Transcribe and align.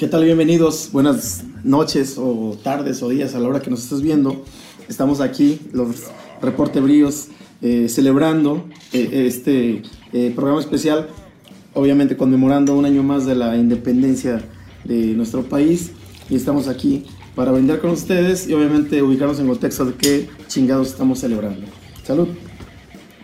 ¿Qué 0.00 0.08
tal? 0.08 0.24
Bienvenidos. 0.24 0.88
Buenas 0.92 1.44
noches 1.62 2.16
o 2.16 2.56
tardes 2.64 3.02
o 3.02 3.10
días 3.10 3.34
a 3.34 3.38
la 3.38 3.48
hora 3.48 3.60
que 3.60 3.68
nos 3.68 3.82
estés 3.82 4.00
viendo. 4.00 4.46
Estamos 4.88 5.20
aquí, 5.20 5.60
los 5.74 6.04
Reporte 6.40 6.80
Bríos, 6.80 7.28
eh, 7.60 7.86
celebrando 7.86 8.64
eh, 8.94 9.26
este 9.26 9.82
eh, 10.14 10.32
programa 10.34 10.58
especial, 10.58 11.08
obviamente 11.74 12.16
conmemorando 12.16 12.74
un 12.78 12.86
año 12.86 13.02
más 13.02 13.26
de 13.26 13.34
la 13.34 13.58
independencia 13.58 14.42
de 14.84 15.08
nuestro 15.08 15.42
país. 15.42 15.90
Y 16.30 16.34
estamos 16.34 16.66
aquí 16.66 17.04
para 17.34 17.52
brindar 17.52 17.78
con 17.82 17.90
ustedes 17.90 18.48
y 18.48 18.54
obviamente 18.54 19.02
ubicarnos 19.02 19.38
en 19.38 19.48
contexto 19.48 19.84
de 19.84 19.92
qué 19.96 20.30
chingados 20.46 20.88
estamos 20.88 21.18
celebrando. 21.18 21.66
Salud. 22.04 22.28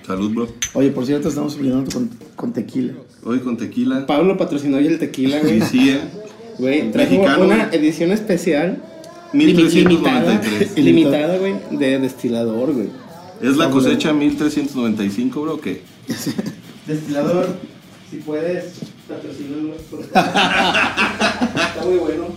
Salud, 0.06 0.30
bro. 0.34 0.48
Oye, 0.74 0.90
por 0.90 1.06
cierto, 1.06 1.30
estamos 1.30 1.56
brindando 1.56 1.90
con, 1.90 2.10
con 2.36 2.52
tequila. 2.52 2.92
Hoy 3.24 3.38
con 3.38 3.56
tequila. 3.56 4.06
Pablo 4.06 4.36
patrocinó 4.36 4.76
hoy 4.76 4.88
el 4.88 4.98
tequila, 4.98 5.40
güey. 5.40 5.62
Sí, 5.62 5.88
eh. 5.88 6.00
Güey, 6.58 6.90
trajo 6.90 7.10
Mexicano, 7.10 7.44
una 7.44 7.66
güey. 7.66 7.78
edición 7.78 8.12
especial. 8.12 8.82
1393. 9.32 10.76
Limitada, 10.76 10.76
limitada, 10.76 11.38
güey, 11.38 11.54
de 11.70 11.98
destilador, 11.98 12.72
güey. 12.72 12.88
¿Es 13.42 13.56
la 13.56 13.70
cosecha 13.70 14.12
1395, 14.12 15.42
bro? 15.42 15.54
o 15.54 15.60
¿Qué? 15.60 15.82
Destilador, 16.86 17.56
si 18.10 18.16
puedes, 18.18 18.74
patrocínalo. 19.08 19.74
Está 20.04 21.84
muy 21.84 21.98
bueno. 21.98 22.28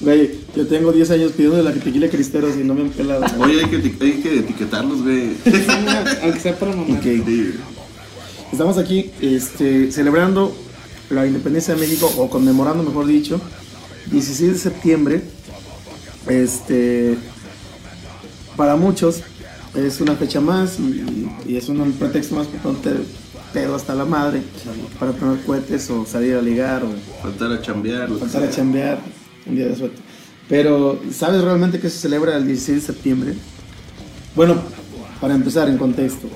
Güey, 0.00 0.30
yo 0.56 0.66
tengo 0.66 0.92
10 0.92 1.10
años 1.12 1.32
pidiendo 1.32 1.62
la 1.62 1.72
tequila 1.72 2.08
cristeros 2.08 2.56
y 2.56 2.64
no 2.64 2.74
me 2.74 2.82
han 2.82 2.88
pelado. 2.90 3.24
Oye, 3.38 3.60
hay 3.62 3.70
que, 3.70 4.04
hay 4.04 4.12
que 4.20 4.38
etiquetarlos, 4.40 5.02
güey. 5.02 5.36
Aunque 6.22 6.40
sea 6.40 6.58
para 6.58 6.74
mamá. 6.74 6.94
Ok. 6.96 7.02
Sí. 7.02 7.54
Estamos 8.50 8.78
aquí 8.78 9.10
este, 9.20 9.92
celebrando 9.92 10.54
la 11.10 11.26
independencia 11.26 11.74
de 11.74 11.80
México, 11.80 12.10
o 12.16 12.30
conmemorando, 12.30 12.82
mejor 12.82 13.06
dicho, 13.06 13.40
16 14.10 14.52
de 14.52 14.58
septiembre. 14.58 15.22
Este, 16.28 17.16
para 18.56 18.76
muchos 18.76 19.22
es 19.74 20.00
una 20.00 20.14
fecha 20.16 20.40
más 20.40 20.78
y, 20.78 21.28
y 21.46 21.56
es 21.56 21.68
un 21.68 21.92
pretexto 21.92 22.34
más 22.36 22.46
para 22.46 22.62
ponerte 22.62 23.04
pedo 23.52 23.74
hasta 23.74 23.94
la 23.94 24.04
madre, 24.04 24.42
para 24.98 25.12
poner 25.12 25.44
cohetes 25.44 25.90
o 25.90 26.06
salir 26.06 26.36
a 26.36 26.42
ligar 26.42 26.84
o 26.84 26.90
Faltar 27.22 27.52
a 27.52 27.60
chambear. 27.60 28.08
pasar 28.08 28.44
a 28.44 28.50
chambear 28.50 29.00
un 29.46 29.56
día 29.56 29.66
de 29.66 29.76
suerte. 29.76 30.00
Pero, 30.48 31.00
¿sabes 31.12 31.42
realmente 31.42 31.78
que 31.80 31.88
se 31.90 31.98
celebra 31.98 32.36
el 32.36 32.46
16 32.46 32.80
de 32.80 32.86
septiembre? 32.86 33.34
Bueno, 34.34 34.56
para 35.20 35.34
empezar 35.34 35.68
en 35.68 35.78
contexto. 35.78 36.28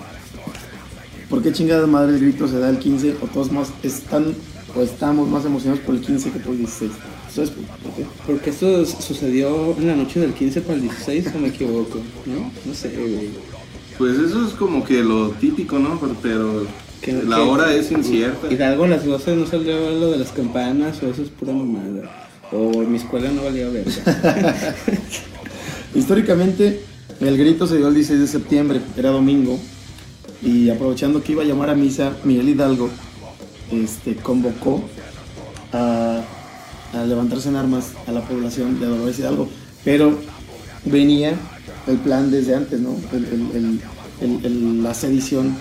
¿Por 1.28 1.42
qué 1.42 1.52
chingada 1.52 1.86
madre 1.86 2.14
el 2.14 2.20
grito 2.20 2.47
se 2.47 2.58
da 2.58 2.69
el 2.69 2.78
15 2.78 3.17
o 3.22 3.27
todos 3.27 3.50
más 3.50 3.69
están 3.83 4.34
o 4.77 4.83
estamos 4.83 5.28
más 5.28 5.44
emocionados 5.44 5.84
por 5.84 5.94
el 5.94 6.00
15 6.00 6.30
que 6.30 6.39
por 6.39 6.53
el 6.53 6.58
16? 6.58 6.91
¿Sabes 7.33 7.50
por 7.50 7.64
qué? 7.94 8.06
Porque 8.27 8.50
esto 8.50 8.84
sucedió 8.86 9.77
en 9.77 9.86
la 9.86 9.97
noche 9.97 10.20
del 10.20 10.33
15 10.33 10.61
para 10.62 10.75
el 10.75 10.83
16, 10.83 11.33
o 11.34 11.39
me 11.39 11.48
equivoco, 11.48 11.98
¿no? 12.27 12.50
No 12.64 12.75
sé, 12.75 12.91
güey. 12.91 13.30
Pues 13.98 14.19
eso 14.19 14.47
es 14.47 14.55
como 14.55 14.84
que 14.84 15.02
lo 15.02 15.30
típico, 15.30 15.78
¿no? 15.78 16.00
Pero, 16.22 16.67
la 17.27 17.42
hora 17.42 17.75
es 17.75 17.91
incierta. 17.91 18.52
Hidalgo 18.52 18.84
a 18.84 18.89
las 18.89 19.05
12 19.05 19.36
no 19.36 19.47
salió 19.47 19.91
lo 19.91 20.11
de 20.11 20.19
las 20.19 20.30
campanas, 20.30 21.02
o 21.02 21.08
eso 21.08 21.22
es 21.22 21.28
pura 21.28 21.52
mamada. 21.52 22.28
O 22.52 22.83
en 22.83 22.91
mi 22.91 22.98
escuela 22.98 23.30
no 23.30 23.45
valía 23.45 23.69
verga. 23.69 23.92
Históricamente, 25.95 26.80
el 27.20 27.36
grito 27.36 27.67
se 27.67 27.77
dio 27.77 27.89
el 27.89 27.95
16 27.95 28.20
de 28.20 28.27
septiembre, 28.27 28.80
era 28.97 29.11
domingo, 29.11 29.58
y 30.42 30.70
aprovechando 30.70 31.22
que 31.22 31.33
iba 31.33 31.42
a 31.42 31.47
llamar 31.47 31.70
a 31.70 31.75
misa, 31.75 32.17
Miguel 32.25 32.48
Hidalgo 32.48 32.91
este, 33.70 34.17
convocó 34.17 34.83
a, 35.73 36.20
levantarse 37.07 37.48
en 37.48 37.57
armas 37.57 37.93
a 38.07 38.12
la 38.12 38.23
población 38.23 38.79
de 38.79 38.87
Dolores 38.87 39.19
Hidalgo, 39.19 39.48
pero 39.84 40.17
venía 40.84 41.34
el 41.89 41.97
plan 41.98 42.31
desde 42.31 42.55
antes, 42.55 42.81
¿no? 42.81 42.97
El- 43.12 43.81
la 44.83 44.95
sedición, 44.95 45.57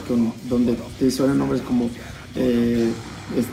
donde 0.48 0.78
te 1.00 1.10
suenan 1.10 1.40
nombres 1.40 1.62
como... 1.62 1.90
eh, 2.36 2.92
es- 3.38 3.46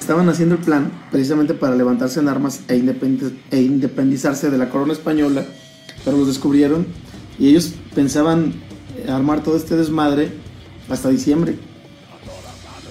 estaban 0.00 0.28
haciendo 0.28 0.54
el 0.56 0.60
plan 0.62 0.90
precisamente 1.10 1.54
para 1.54 1.74
levantarse 1.76 2.20
en 2.20 2.28
armas 2.28 2.60
e, 2.68 2.76
independiz- 2.76 3.32
e 3.50 3.60
independizarse 3.62 4.50
de 4.50 4.56
la 4.58 4.70
corona 4.70 4.92
española, 4.92 5.44
pero 6.04 6.16
los 6.16 6.26
descubrieron 6.28 6.86
y 7.38 7.48
ellos 7.48 7.72
pensaban 7.94 8.54
armar 9.08 9.42
todo 9.42 9.56
este 9.56 9.76
desmadre 9.76 10.32
hasta 10.88 11.08
diciembre 11.08 11.58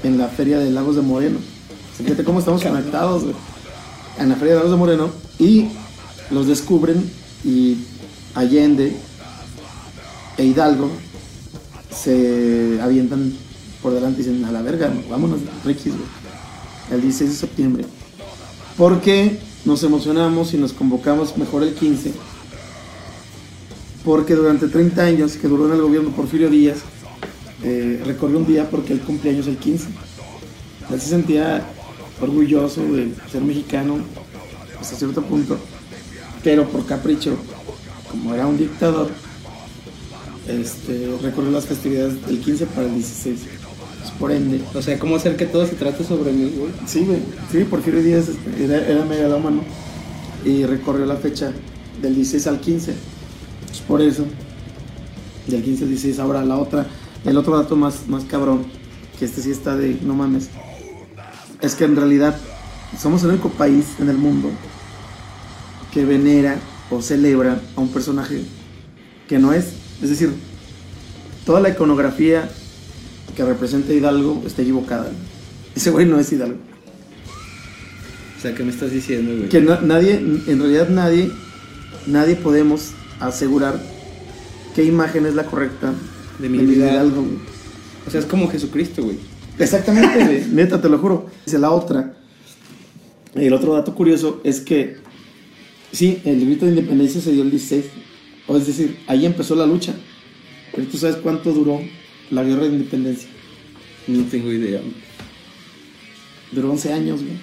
en 0.04 0.18
la 0.18 0.28
feria 0.28 0.60
de 0.60 0.70
Lagos 0.72 0.96
de 0.96 1.02
Moreno. 1.02 1.40
Fíjate 1.98 2.24
cómo 2.24 2.40
estamos 2.40 2.64
conectados 2.64 3.24
güey. 3.24 3.36
en 4.20 4.30
la 4.30 4.36
feria 4.36 4.54
de 4.54 4.60
Lagos 4.60 4.72
de 4.72 4.78
Moreno 4.78 5.10
y 5.40 5.68
los 6.30 6.48
descubren 6.48 7.10
y 7.44 7.78
Allende 8.36 8.96
e 10.38 10.46
Hidalgo 10.46 10.90
se 11.92 12.80
avientan 12.82 13.34
por 13.82 13.94
delante 13.94 14.22
y 14.22 14.26
dicen 14.26 14.46
a 14.46 14.52
la 14.52 14.62
verga, 14.62 14.92
vámonos, 15.10 15.40
güey 15.64 15.76
el 16.92 17.02
16 17.02 17.30
de 17.30 17.36
septiembre. 17.36 17.86
Porque 18.78 19.40
nos 19.66 19.84
emocionamos 19.84 20.54
y 20.54 20.58
nos 20.58 20.74
convocamos 20.74 21.38
mejor 21.38 21.64
el 21.64 21.74
15. 21.74 22.14
Porque 24.06 24.36
durante 24.36 24.68
30 24.68 25.02
años 25.02 25.34
que 25.34 25.48
duró 25.48 25.68
en 25.68 25.74
el 25.74 25.82
gobierno 25.82 26.12
Porfirio 26.12 26.50
Díaz, 26.50 26.78
eh, 27.64 28.02
recorrió 28.06 28.38
un 28.38 28.46
día 28.46 28.70
porque 28.70 28.94
él 28.94 29.00
cumpleaños 29.02 29.48
el 29.48 29.58
15. 29.58 29.88
Él 30.92 31.02
se 31.02 31.10
sentía 31.10 31.66
orgulloso 32.22 32.82
de 32.84 33.12
ser 33.32 33.42
mexicano 33.42 33.98
hasta 34.80 34.96
cierto 34.96 35.22
punto, 35.22 35.58
pero 36.44 36.68
por 36.68 36.86
capricho, 36.86 37.36
como 38.10 38.34
era 38.34 38.48
un 38.48 38.58
dictador, 38.58 39.10
este, 40.48 41.12
recorrió 41.22 41.52
las 41.52 41.66
festividades 41.66 42.26
del 42.26 42.40
15 42.40 42.66
para 42.68 42.88
el 42.88 42.94
16. 42.94 43.40
Pues, 44.08 44.12
por 44.20 44.32
ende, 44.32 44.62
o 44.74 44.82
sea, 44.82 44.98
¿cómo 44.98 45.16
hacer 45.16 45.36
que 45.36 45.46
todo 45.46 45.66
se 45.68 45.76
trate 45.76 46.04
sobre 46.04 46.32
mí, 46.32 46.54
güey? 46.58 46.72
Sí, 46.86 47.06
güey. 47.06 47.20
Sí, 47.52 47.64
Porfirio 47.66 48.02
Díaz 48.02 48.30
este, 48.30 48.64
era, 48.64 48.88
era 48.88 49.06
megalómano 49.06 49.62
y 50.46 50.66
recorrió 50.66 51.06
la 51.06 51.18
fecha 51.18 51.52
del 52.02 52.16
16 52.16 52.48
al 52.48 52.60
15. 52.60 52.94
Pues 53.68 53.80
por 53.82 54.02
eso, 54.02 54.26
del 55.48 55.62
15 55.64 55.84
al 55.84 55.90
16. 55.90 56.20
Ahora, 56.20 56.46
la 56.46 56.58
otra, 56.58 56.88
el 57.28 57.38
otro 57.38 57.58
dato 57.58 57.76
más, 57.76 58.08
más 58.08 58.24
cabrón, 58.24 58.66
que 59.20 59.26
este 59.26 59.42
sí 59.42 59.52
está 59.52 59.76
de 59.76 59.98
no 60.02 60.16
mames, 60.16 60.50
es 61.62 61.76
que 61.76 61.86
en 61.86 61.96
realidad 61.96 62.38
somos 63.00 63.24
el 63.24 63.30
único 63.30 63.50
país 63.50 63.86
en 64.00 64.10
el 64.10 64.18
mundo 64.18 64.50
que 65.94 66.06
venera 66.06 66.58
o 66.90 67.02
celebra 67.02 67.60
a 67.76 67.82
un 67.82 67.90
personaje 67.90 68.44
que 69.28 69.40
no 69.40 69.54
es. 69.54 69.66
Es 70.02 70.10
decir, 70.10 70.32
toda 71.46 71.60
la 71.60 71.70
iconografía 71.70 72.50
que 73.36 73.44
representa 73.44 73.92
a 73.92 73.96
Hidalgo 73.96 74.44
está 74.46 74.62
equivocada. 74.62 75.12
Ese 75.76 75.90
güey 75.90 76.06
no 76.06 76.20
es 76.20 76.32
Hidalgo. 76.32 76.58
O 78.38 78.42
sea, 78.42 78.54
¿qué 78.54 78.64
me 78.64 78.72
estás 78.72 78.92
diciendo, 78.92 79.36
güey? 79.36 79.50
Que 79.50 79.62
na- 79.62 79.82
nadie, 79.82 80.16
en 80.16 80.60
realidad 80.60 80.90
nadie, 80.90 81.32
nadie 82.06 82.36
podemos 82.36 82.92
asegurar 83.20 83.82
qué 84.76 84.84
imagen 84.84 85.26
es 85.26 85.34
la 85.34 85.46
correcta 85.46 85.94
De 86.40 86.50
Miguel 86.50 86.74
Hidalgo. 86.74 87.22
güey. 87.22 87.38
O 88.06 88.12
sea, 88.12 88.20
es 88.20 88.26
como 88.26 88.48
Jesucristo, 88.50 89.04
güey. 89.04 89.18
Exactamente, 89.60 90.24
güey. 90.24 90.46
neta, 90.52 90.82
te 90.82 90.90
lo 90.90 90.98
juro. 91.00 91.28
Dice 91.46 91.60
la 91.60 91.72
otra. 91.72 92.18
El 93.36 93.54
otro 93.54 93.74
dato 93.74 93.94
curioso 93.94 94.42
es 94.44 94.62
que, 94.62 94.98
sí, 95.92 96.22
el 96.26 96.46
grito 96.46 96.66
de 96.66 96.72
independencia 96.72 97.22
se 97.22 97.32
dio 97.32 97.44
el 97.44 97.52
16. 97.52 97.86
O 98.48 98.58
es 98.58 98.66
decir, 98.68 98.98
ahí 99.08 99.26
empezó 99.26 99.56
la 99.56 99.66
lucha. 99.66 99.94
Pero 100.74 100.88
tú 100.88 100.98
sabes 100.98 101.18
cuánto 101.18 101.52
duró 101.52 101.80
la 102.32 102.44
guerra 102.44 102.64
de 102.64 102.70
independencia. 102.70 103.30
No 104.08 104.24
tengo 104.26 104.52
idea. 104.52 104.82
Duró 106.52 106.72
11 106.72 106.94
años, 106.94 107.22
güey. 107.22 107.38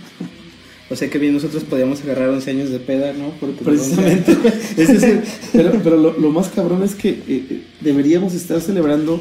O 0.91 0.97
sea 0.97 1.09
que 1.09 1.19
bien 1.19 1.33
nosotros 1.33 1.65
podíamos 1.65 2.03
agarrar 2.03 2.29
11 2.29 2.51
años 2.51 2.71
de 2.71 2.79
peda, 2.79 3.13
¿no? 3.13 3.31
Porque 3.41 3.65
Precisamente. 3.65 4.37
es 4.77 4.89
decir, 4.89 5.23
pero, 5.53 5.73
pero 5.83 5.97
lo, 5.97 6.19
lo 6.19 6.31
más 6.31 6.49
cabrón 6.49 6.83
es 6.83 6.95
que 6.95 7.11
eh, 7.11 7.25
eh, 7.29 7.63
deberíamos 7.81 8.35
estar 8.35 8.61
celebrando 8.61 9.21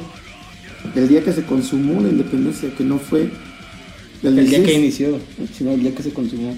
el 0.95 1.07
día 1.07 1.23
que 1.23 1.31
se 1.31 1.43
consumó 1.43 2.01
la 2.01 2.09
independencia, 2.09 2.69
que 2.75 2.83
no 2.83 2.99
fue 2.99 3.29
el, 4.23 4.37
El 4.39 4.49
día 4.49 4.59
16, 4.59 4.67
que 4.67 4.73
inició, 4.73 5.19
sino 5.57 5.71
el 5.71 5.81
día 5.81 5.95
que 5.95 6.03
se 6.03 6.11
consumó. 6.11 6.55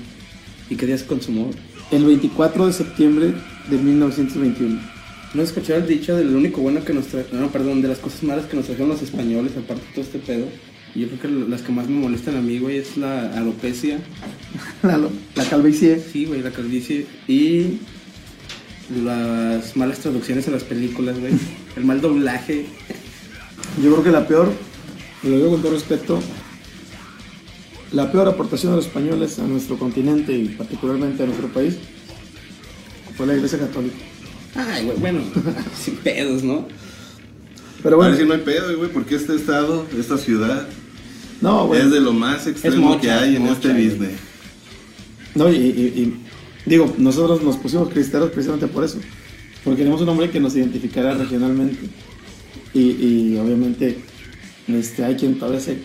¿Y 0.70 0.76
qué 0.76 0.88
día 0.88 0.98
se 0.98 1.06
consumó? 1.06 1.52
el 1.92 2.06
24 2.06 2.68
de 2.68 2.74
septiembre 2.74 3.34
de 3.70 3.78
1921. 3.78 4.80
¿No 5.34 5.42
has 5.42 5.50
escuchado 5.50 5.80
el 5.80 5.88
dicho 5.88 6.16
del 6.16 6.36
único 6.36 6.62
bueno 6.62 6.84
que 6.84 6.94
nos 6.94 7.08
trajeron, 7.08 7.42
no, 7.42 7.52
perdón, 7.52 7.82
de 7.82 7.90
las 7.90 8.00
cosas 8.00 8.24
malas 8.24 8.46
que 8.46 8.56
nos 8.56 8.66
trajeron 8.66 8.90
los 8.90 9.02
españoles, 9.02 9.52
aparte 9.58 9.84
de 9.86 9.92
todo 9.94 10.02
este 10.02 10.20
pedo? 10.20 10.46
Yo 10.96 11.08
creo 11.08 11.20
que 11.20 11.28
las 11.50 11.62
que 11.62 11.72
más 11.74 11.88
me 11.90 12.00
molestan 12.00 12.38
a 12.38 12.42
mí, 12.42 12.58
güey, 12.60 12.78
es 12.78 12.96
la 12.98 13.38
alopecia, 13.38 14.00
La, 14.84 14.98
la 14.98 15.44
calvicie. 15.50 16.00
sí, 16.00 16.26
güey, 16.26 16.42
la 16.42 16.52
calvicie, 16.52 17.06
y 17.28 17.80
las 19.04 19.76
malas 19.76 20.00
traducciones 20.00 20.48
a 20.48 20.52
las 20.52 20.64
películas, 20.64 21.20
güey. 21.20 21.34
El 21.76 21.84
mal 21.86 22.00
doblaje. 22.00 22.66
Yo 23.84 23.92
creo 23.92 24.04
que 24.04 24.12
la 24.12 24.26
peor, 24.28 24.54
y 25.24 25.28
lo 25.30 25.36
digo 25.38 25.50
con 25.52 25.62
todo 25.62 25.74
respeto, 25.74 26.22
la 27.92 28.12
peor 28.12 28.28
aportación 28.30 28.72
de 28.72 28.78
los 28.78 28.86
españoles 28.88 29.38
a 29.40 29.44
nuestro 29.44 29.78
continente 29.78 30.32
y 30.34 30.48
particularmente 30.50 31.24
a 31.24 31.26
nuestro 31.26 31.48
país 31.50 31.76
fue 33.18 33.28
la 33.28 33.36
Iglesia 33.36 33.60
Católica. 33.60 33.96
Ay, 34.56 34.86
güey, 34.86 34.98
bueno, 34.98 35.20
sin 35.84 35.96
pedos, 35.98 36.44
¿no? 36.44 36.66
Pero 37.84 37.98
Bueno, 37.98 38.12
bueno, 38.14 38.18
si 38.18 38.26
no 38.28 38.34
hay 38.34 38.42
pedo, 38.42 38.78
güey, 38.78 38.90
porque 38.90 39.16
este 39.16 39.36
estado, 39.36 39.86
esta 40.00 40.18
ciudad, 40.18 40.68
no, 41.46 41.68
güey. 41.68 41.82
es 41.82 41.92
de 41.92 42.00
lo 42.02 42.14
más 42.14 42.46
extremo 42.48 42.90
mocha, 42.90 43.02
que 43.02 43.12
hay 43.12 43.36
en 43.36 43.44
mocha, 43.44 43.54
este 43.54 43.70
güey. 43.72 43.90
business. 43.90 44.12
No, 45.36 45.52
y, 45.52 45.56
y- 45.56 46.02
y- 46.02 46.18
digo, 46.66 46.94
nosotros 46.98 47.42
nos 47.44 47.58
pusimos 47.58 47.90
cristeros 47.90 48.32
precisamente 48.32 48.68
por 48.68 48.84
eso. 48.84 49.00
Porque 49.64 49.80
queremos 49.80 50.02
un 50.02 50.10
hombre 50.10 50.30
que 50.30 50.40
nos 50.40 50.56
identificara 50.56 51.14
regionalmente. 51.16 51.88
Y, 52.74 52.80
y 52.82 53.38
obviamente 53.38 53.98
este, 54.68 55.04
hay 55.06 55.16
quien 55.16 55.40
todavía 55.40 55.60
se 55.60 55.78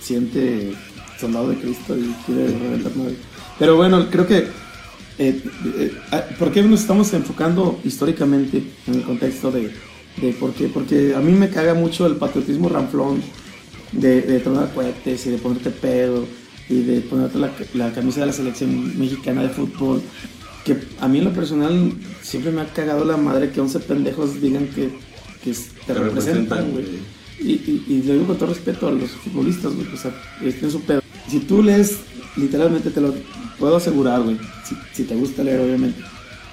siente 0.00 0.72
soldado 1.20 1.50
de 1.50 1.56
Cristo 1.56 1.96
y 1.96 2.14
quiere 2.24 2.46
reventar 2.58 2.94
madre. 2.96 3.16
Pero 3.58 3.76
bueno, 3.76 4.08
creo 4.10 4.26
que... 4.26 4.36
eh, 5.18 5.42
eh, 5.78 5.92
ah, 6.12 6.22
¿Por 6.38 6.52
qué 6.52 6.62
nos 6.62 6.80
estamos 6.80 7.12
enfocando 7.12 7.80
históricamente 7.84 8.62
en 8.86 8.94
el 8.94 9.02
contexto 9.02 9.50
de, 9.50 9.72
de 10.22 10.32
por 10.34 10.52
qué? 10.54 10.68
Porque 10.68 11.14
a 11.14 11.20
mí 11.20 11.32
me 11.32 11.50
caga 11.50 11.74
mucho 11.74 12.06
el 12.06 12.16
patriotismo 12.16 12.68
ranflón 12.68 13.20
de, 13.92 14.22
de 14.22 14.40
tronar 14.40 14.72
cohetes 14.74 15.26
y 15.26 15.30
de 15.30 15.38
ponerte 15.38 15.70
pedo 15.70 16.26
y 16.68 16.82
de 16.82 17.00
ponerte 17.00 17.38
la, 17.38 17.50
la 17.74 17.92
camisa 17.92 18.20
de 18.20 18.26
la 18.26 18.32
selección 18.32 18.98
mexicana 18.98 19.42
de 19.42 19.48
fútbol. 19.48 20.02
Que 20.64 20.76
a 21.00 21.08
mí 21.08 21.18
en 21.18 21.24
lo 21.24 21.32
personal 21.32 21.92
siempre 22.22 22.52
me 22.52 22.60
ha 22.60 22.66
cagado 22.66 23.04
la 23.04 23.16
madre 23.16 23.50
que 23.50 23.60
11 23.60 23.80
pendejos 23.80 24.40
digan 24.40 24.66
que, 24.68 24.90
te 25.42 25.54
Te 25.86 25.94
representan, 25.94 26.72
güey. 26.72 26.84
Y, 27.40 27.52
y, 27.52 27.84
y 27.88 28.02
le 28.02 28.14
digo 28.14 28.26
con 28.26 28.36
todo 28.36 28.48
respeto 28.48 28.88
a 28.88 28.90
los 28.90 29.10
futbolistas, 29.10 29.72
güey, 29.72 29.86
o 29.94 29.96
sea, 29.96 30.12
tienen 30.40 30.70
su 30.70 30.82
pedo. 30.82 31.00
Si 31.28 31.38
tú 31.40 31.62
lees, 31.62 31.98
literalmente 32.36 32.90
te 32.90 33.00
lo 33.00 33.14
puedo 33.58 33.76
asegurar, 33.76 34.22
güey, 34.22 34.36
si, 34.64 34.76
si 34.92 35.04
te 35.04 35.14
gusta 35.14 35.44
leer, 35.44 35.60
obviamente. 35.60 36.02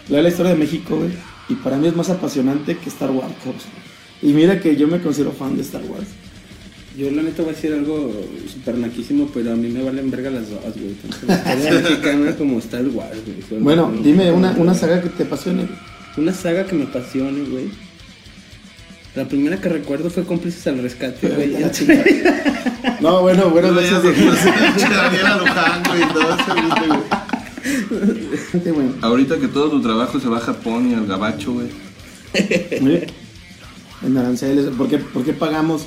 La 0.10 0.28
historia 0.28 0.52
de 0.52 0.60
México, 0.60 0.96
güey, 0.96 1.12
y 1.50 1.56
para 1.56 1.78
mí 1.78 1.88
es 1.88 1.96
más 1.96 2.10
apasionante 2.10 2.78
que 2.78 2.90
Star 2.90 3.12
Wars. 3.12 3.34
Y 4.22 4.28
mira 4.28 4.60
que 4.60 4.76
yo 4.76 4.88
me 4.88 5.02
considero 5.02 5.32
fan 5.32 5.56
de 5.56 5.64
Star 5.64 5.84
Wars. 5.84 6.08
Yo 6.98 7.12
la 7.12 7.24
neta 7.24 7.42
voy 7.44 7.52
a 7.52 7.56
decir 7.56 7.74
algo 7.74 8.12
súper 8.52 8.78
naquísimo, 8.78 9.30
pero 9.34 9.52
a 9.52 9.56
mí 9.56 9.68
me 9.68 9.84
valen 9.84 10.10
verga 10.12 10.30
las 10.30 10.50
dos, 10.50 10.62
güey. 10.64 10.94
Tanto 10.94 11.28
la 11.28 11.36
historia 11.56 11.82
mexicana 11.82 12.36
como 12.38 12.60
Star 12.60 12.86
Wars, 12.88 13.18
güey. 13.50 13.62
Bueno, 13.62 13.92
dime 14.02 14.32
una, 14.32 14.52
una 14.52 14.74
saga 14.74 15.02
que 15.02 15.10
te 15.10 15.24
apasione. 15.24 15.68
Una 16.18 16.34
saga 16.34 16.66
que 16.66 16.76
me 16.76 16.84
apasione, 16.84 17.44
güey. 17.50 17.66
La 19.16 19.26
primera 19.28 19.60
que 19.60 19.70
recuerdo 19.70 20.10
fue 20.10 20.24
Cómplices 20.24 20.66
al 20.68 20.80
Rescate, 20.82 21.28
güey. 21.30 21.56
No, 23.02 23.22
bueno, 23.22 23.50
buenas 23.50 23.72
No, 23.74 23.82
ya, 23.82 24.00
de- 24.00 24.12
pues, 24.12 24.46
Daniela 24.90 25.38
Luján, 25.38 25.84
güey, 25.88 26.02
todo 26.14 26.38
güey. 28.74 28.88
Ahorita 29.02 29.38
que 29.38 29.48
todo 29.48 29.70
tu 29.70 29.82
trabajo 29.82 30.20
se 30.20 30.28
va 30.28 30.38
a 30.38 30.42
Japón 30.42 30.92
y 30.92 30.94
al 30.94 31.08
gabacho, 31.08 31.54
güey. 31.54 31.68
Mire, 32.82 33.08
En 34.06 34.18
aranceles, 34.18 34.66
¿por 34.78 34.88
qué, 34.90 34.98
por 34.98 35.24
qué 35.24 35.34
pagamos 35.34 35.86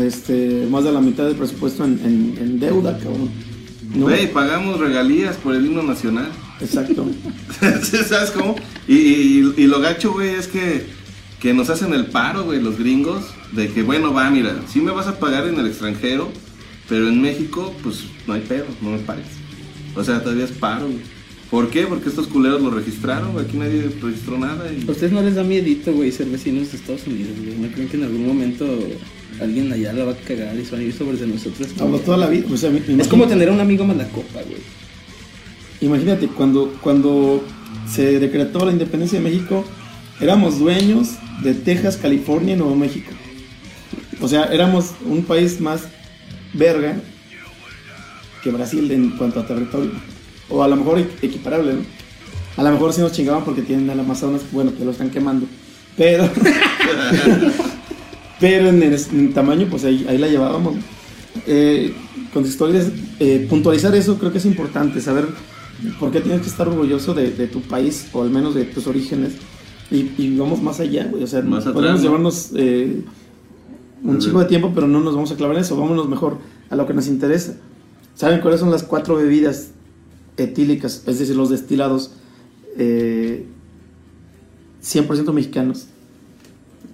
este, 0.00 0.66
más 0.70 0.84
de 0.84 0.92
la 0.92 1.00
mitad 1.00 1.24
del 1.26 1.36
presupuesto 1.36 1.84
en, 1.84 2.00
en- 2.04 2.34
en 2.40 2.60
deuda, 2.60 2.98
cabrón? 2.98 3.30
¿No? 3.94 4.04
Güey, 4.06 4.32
pagamos 4.32 4.78
regalías 4.80 5.36
por 5.36 5.54
el 5.54 5.64
himno 5.66 5.82
nacional. 5.82 6.28
Exacto. 6.60 7.06
¿Sabes 8.08 8.30
cómo? 8.30 8.56
Y, 8.86 8.94
y- 8.96 9.54
y 9.56 9.66
lo 9.66 9.80
gacho, 9.80 10.12
güey, 10.12 10.30
es 10.30 10.46
que, 10.46 10.86
que 11.40 11.54
nos 11.54 11.70
hacen 11.70 11.94
el 11.94 12.06
paro, 12.06 12.44
güey, 12.44 12.60
los 12.60 12.78
gringos, 12.78 13.24
de 13.52 13.68
que, 13.68 13.82
bueno, 13.82 14.12
va, 14.12 14.28
mira, 14.30 14.56
sí 14.70 14.80
me 14.80 14.90
vas 14.90 15.06
a 15.06 15.18
pagar 15.18 15.46
en 15.46 15.58
el 15.58 15.66
extranjero, 15.66 16.30
pero 16.88 17.08
en 17.08 17.20
México, 17.22 17.74
pues 17.82 18.04
no 18.26 18.34
hay 18.34 18.40
pedo, 18.42 18.66
no 18.82 18.90
me 18.90 18.98
pagues. 18.98 19.26
O 19.94 20.04
sea, 20.04 20.22
todavía 20.22 20.44
es 20.44 20.52
paro, 20.52 20.86
güey. 20.86 21.00
¿Por 21.50 21.70
qué? 21.70 21.86
Porque 21.86 22.10
estos 22.10 22.26
culeros 22.26 22.60
lo 22.60 22.70
registraron, 22.70 23.32
güey, 23.32 23.46
aquí 23.46 23.56
nadie 23.56 23.90
registró 24.02 24.38
nada. 24.38 24.70
Y... 24.70 24.86
¿A 24.86 24.90
ustedes 24.90 25.12
no 25.12 25.22
les 25.22 25.34
da 25.34 25.44
miedito, 25.44 25.92
güey, 25.94 26.12
ser 26.12 26.26
vecinos 26.26 26.70
de 26.70 26.76
Estados 26.76 27.06
Unidos, 27.06 27.32
güey? 27.42 27.56
¿No 27.56 27.68
creen 27.68 27.88
que 27.88 27.96
en 27.96 28.02
algún 28.02 28.26
momento 28.26 28.66
alguien 29.40 29.72
allá 29.72 29.94
la 29.94 30.04
va 30.04 30.12
a 30.12 30.16
cagar 30.16 30.54
y 30.58 30.64
se 30.64 30.72
van 30.72 30.80
a 30.80 30.84
ir 30.84 30.92
sobre 30.92 31.16
de 31.16 31.26
nosotros? 31.26 31.68
Hablo 31.80 31.98
toda 32.00 32.18
la 32.18 32.26
vida. 32.26 32.46
Es 32.98 33.08
como 33.08 33.26
tener 33.26 33.48
a 33.48 33.52
un 33.52 33.60
amigo 33.60 33.84
malacopa, 33.84 34.42
güey. 34.42 34.60
Imagínate, 35.80 36.26
cuando, 36.26 36.76
cuando 36.82 37.42
se 37.90 38.18
decretó 38.18 38.66
la 38.66 38.72
independencia 38.72 39.18
de 39.18 39.24
México, 39.24 39.64
éramos 40.20 40.58
dueños 40.58 41.12
de 41.42 41.54
Texas, 41.54 41.96
California 41.96 42.54
y 42.54 42.58
Nuevo 42.58 42.76
México. 42.76 43.12
O 44.20 44.28
sea, 44.28 44.44
éramos 44.46 44.92
un 45.06 45.24
país 45.24 45.60
más 45.60 45.84
verga 46.52 47.00
que 48.42 48.50
Brasil 48.50 48.90
en 48.90 49.10
cuanto 49.10 49.40
a 49.40 49.46
territorio. 49.46 49.92
O 50.50 50.62
a 50.62 50.68
lo 50.68 50.76
mejor 50.76 50.98
equ- 50.98 51.08
equiparable, 51.22 51.74
¿no? 51.74 51.80
A 52.56 52.62
lo 52.64 52.70
mejor 52.72 52.92
sí 52.92 53.00
nos 53.00 53.12
chingaban 53.12 53.44
porque 53.44 53.62
tienen 53.62 53.88
el 53.90 54.00
Amazonas, 54.00 54.42
bueno, 54.52 54.72
que 54.76 54.84
lo 54.84 54.90
están 54.90 55.10
quemando. 55.10 55.46
Pero, 55.96 56.28
pero 58.40 58.68
en, 58.68 58.82
el- 58.82 59.00
en 59.12 59.32
tamaño, 59.32 59.66
pues 59.70 59.84
ahí, 59.84 60.06
ahí 60.08 60.18
la 60.18 60.28
llevábamos. 60.28 60.76
Eh, 61.46 61.94
con 62.32 62.44
historias, 62.44 62.86
eh, 63.20 63.46
puntualizar 63.48 63.94
eso 63.94 64.18
creo 64.18 64.32
que 64.32 64.38
es 64.38 64.44
importante, 64.44 65.00
saber 65.00 65.26
por 65.98 66.10
qué 66.10 66.20
tienes 66.20 66.42
que 66.42 66.48
estar 66.48 66.68
orgulloso 66.68 67.14
de, 67.14 67.30
de 67.30 67.46
tu 67.46 67.60
país 67.62 68.08
o 68.12 68.22
al 68.22 68.30
menos 68.30 68.54
de 68.54 68.64
tus 68.64 68.86
orígenes. 68.86 69.32
Y, 69.90 70.10
y 70.18 70.36
vamos 70.36 70.60
más 70.62 70.80
allá, 70.80 71.06
güey. 71.10 71.22
O 71.22 71.26
sea, 71.26 71.40
Más 71.42 71.60
atrás, 71.60 71.74
podemos 71.74 72.00
¿no? 72.00 72.04
llevarnos 72.04 72.50
eh, 72.56 73.02
un 74.02 74.18
chingo 74.18 74.40
de 74.40 74.46
tiempo, 74.46 74.72
pero 74.74 74.86
no 74.86 75.00
nos 75.00 75.14
vamos 75.14 75.30
a 75.32 75.36
clavar 75.36 75.56
en 75.56 75.62
eso. 75.62 75.76
Vámonos 75.76 76.08
mejor 76.08 76.38
a 76.68 76.76
lo 76.76 76.86
que 76.86 76.92
nos 76.92 77.06
interesa. 77.08 77.54
¿Saben 78.14 78.40
cuáles 78.40 78.60
son 78.60 78.70
las 78.70 78.82
cuatro 78.82 79.16
bebidas 79.16 79.68
etílicas, 80.38 81.02
es 81.06 81.18
decir, 81.18 81.36
los 81.36 81.50
destilados 81.50 82.12
eh, 82.76 83.44
100% 84.82 85.32
mexicanos? 85.32 85.88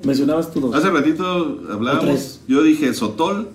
Mencionabas 0.02 0.52
tú 0.52 0.60
dos. 0.60 0.74
Hace 0.74 0.90
ratito 0.90 1.62
hablábamos, 1.70 2.40
yo 2.48 2.62
dije 2.62 2.92
sotol, 2.92 3.50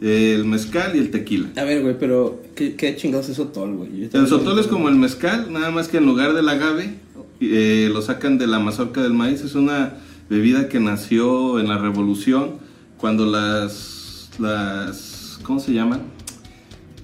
el 0.00 0.44
mezcal 0.44 0.94
y 0.94 0.98
el 0.98 1.10
tequila. 1.10 1.50
A 1.56 1.64
ver, 1.64 1.82
güey, 1.82 1.98
pero 1.98 2.40
¿qué, 2.54 2.74
qué 2.76 2.96
chingados 2.96 3.28
es 3.28 3.36
Sotol, 3.36 3.74
güey? 3.74 4.08
El 4.12 4.26
sotol 4.28 4.58
es 4.58 4.66
como 4.66 4.88
el 4.88 4.94
mezcal, 4.94 5.52
nada 5.52 5.70
más 5.70 5.88
que 5.88 5.96
en 5.96 6.06
lugar 6.06 6.34
del 6.34 6.48
agave 6.48 6.94
eh, 7.40 7.88
lo 7.92 8.02
sacan 8.02 8.38
de 8.38 8.46
la 8.46 8.58
mazorca 8.58 9.02
del 9.02 9.12
maíz. 9.12 9.42
Es 9.42 9.54
una 9.54 9.94
bebida 10.28 10.68
que 10.68 10.78
nació 10.78 11.58
en 11.58 11.68
la 11.68 11.78
revolución 11.78 12.56
cuando 12.96 13.26
las, 13.26 14.30
las 14.38 15.38
¿cómo 15.42 15.58
se 15.58 15.72
llaman? 15.72 16.02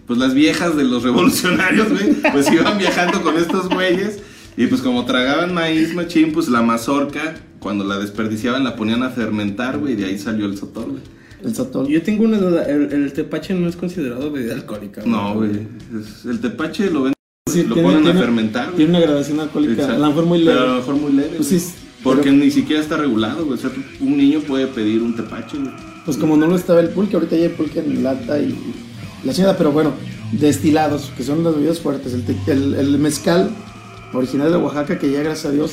Pues 0.07 0.19
las 0.19 0.35
viejas 0.35 0.77
de 0.77 0.85
los 0.85 1.03
revolucionarios, 1.03 1.89
güey, 1.91 2.15
pues 2.33 2.51
iban 2.53 2.79
viajando 2.79 3.23
con 3.23 3.37
estos 3.37 3.69
güeyes 3.69 4.19
y 4.57 4.67
pues 4.67 4.81
como 4.83 5.05
tragaban 5.07 5.55
maíz 5.55 5.95
machín, 5.95 6.33
pues 6.33 6.49
la 6.49 6.63
mazorca 6.63 7.35
cuando 7.59 7.85
la 7.85 7.99
desperdiciaban 7.99 8.63
la 8.65 8.77
ponían 8.77 9.03
a 9.03 9.11
fermentar, 9.11 9.79
güey, 9.79 9.95
y 9.95 9.97
de 9.97 10.05
ahí 10.07 10.19
salió 10.19 10.45
el 10.47 10.57
sotol, 10.59 10.91
güey. 10.91 11.03
El 11.43 11.55
sotol. 11.55 11.89
Yo 11.89 12.03
tengo 12.03 12.25
una 12.25 12.39
duda, 12.39 12.65
¿el, 12.65 12.93
el 12.93 13.13
tepache 13.13 13.55
no 13.55 13.69
es 13.69 13.77
considerado 13.77 14.31
bebida 14.31 14.55
alcohólica? 14.55 15.03
No, 15.07 15.35
güey, 15.35 15.51
el 16.27 16.41
tepache 16.41 16.91
lo 16.91 17.05
ven, 17.05 17.15
Sí, 17.51 17.63
lo 17.65 17.75
tiene- 17.75 17.89
ponen 17.89 18.05
tiene- 18.05 18.19
a 18.19 18.23
fermentar, 18.23 18.65
güey. 18.67 18.77
Tiene 18.77 18.91
una 18.91 19.01
gradación 19.01 19.41
alcohólica, 19.41 19.73
Exacto. 19.75 19.95
a 19.97 19.99
lo 19.99 20.07
mejor 20.09 20.27
muy 20.27 20.39
leve. 20.41 20.53
Pero 20.53 20.65
a 20.65 20.69
lo 20.69 20.77
mejor 20.77 20.95
muy 20.97 21.13
leve. 21.13 21.31
Pues 21.37 21.49
sí, 21.49 21.63
Porque 22.03 22.23
pero- 22.25 22.37
ni 22.37 22.51
siquiera 22.51 22.83
está 22.83 22.97
regulado, 22.99 23.45
güey. 23.47 23.59
O 23.59 23.61
sea, 23.61 23.71
un 24.01 24.17
niño 24.17 24.41
puede 24.41 24.67
pedir 24.67 25.03
un 25.03 25.17
tepache, 25.17 25.57
güey. 25.59 25.73
Pues 26.05 26.17
como 26.19 26.37
no 26.37 26.47
lo 26.47 26.57
estaba 26.57 26.81
el 26.81 26.89
pulque, 26.91 27.17
ahorita 27.17 27.37
ya 27.37 27.45
hay 27.45 27.49
pulque 27.51 27.79
en 27.81 28.03
lata 28.03 28.39
y 28.39 28.55
la 29.25 29.33
chingada, 29.33 29.57
pero 29.57 29.73
bueno, 29.73 29.93
destilados, 30.33 31.13
que 31.17 31.23
son 31.23 31.43
las 31.45 31.55
bebidas 31.55 31.81
fuertes. 31.81 32.13
El, 32.15 32.23
te- 32.25 32.53
el- 32.53 32.75
el 32.75 32.99
mezcal, 32.99 33.51
original 34.13 34.51
de 34.53 34.59
Oaxaca, 34.59 34.99
que 34.99 35.11
ya 35.11 35.21
gracias 35.23 35.47
a 35.47 35.51
Dios, 35.53 35.73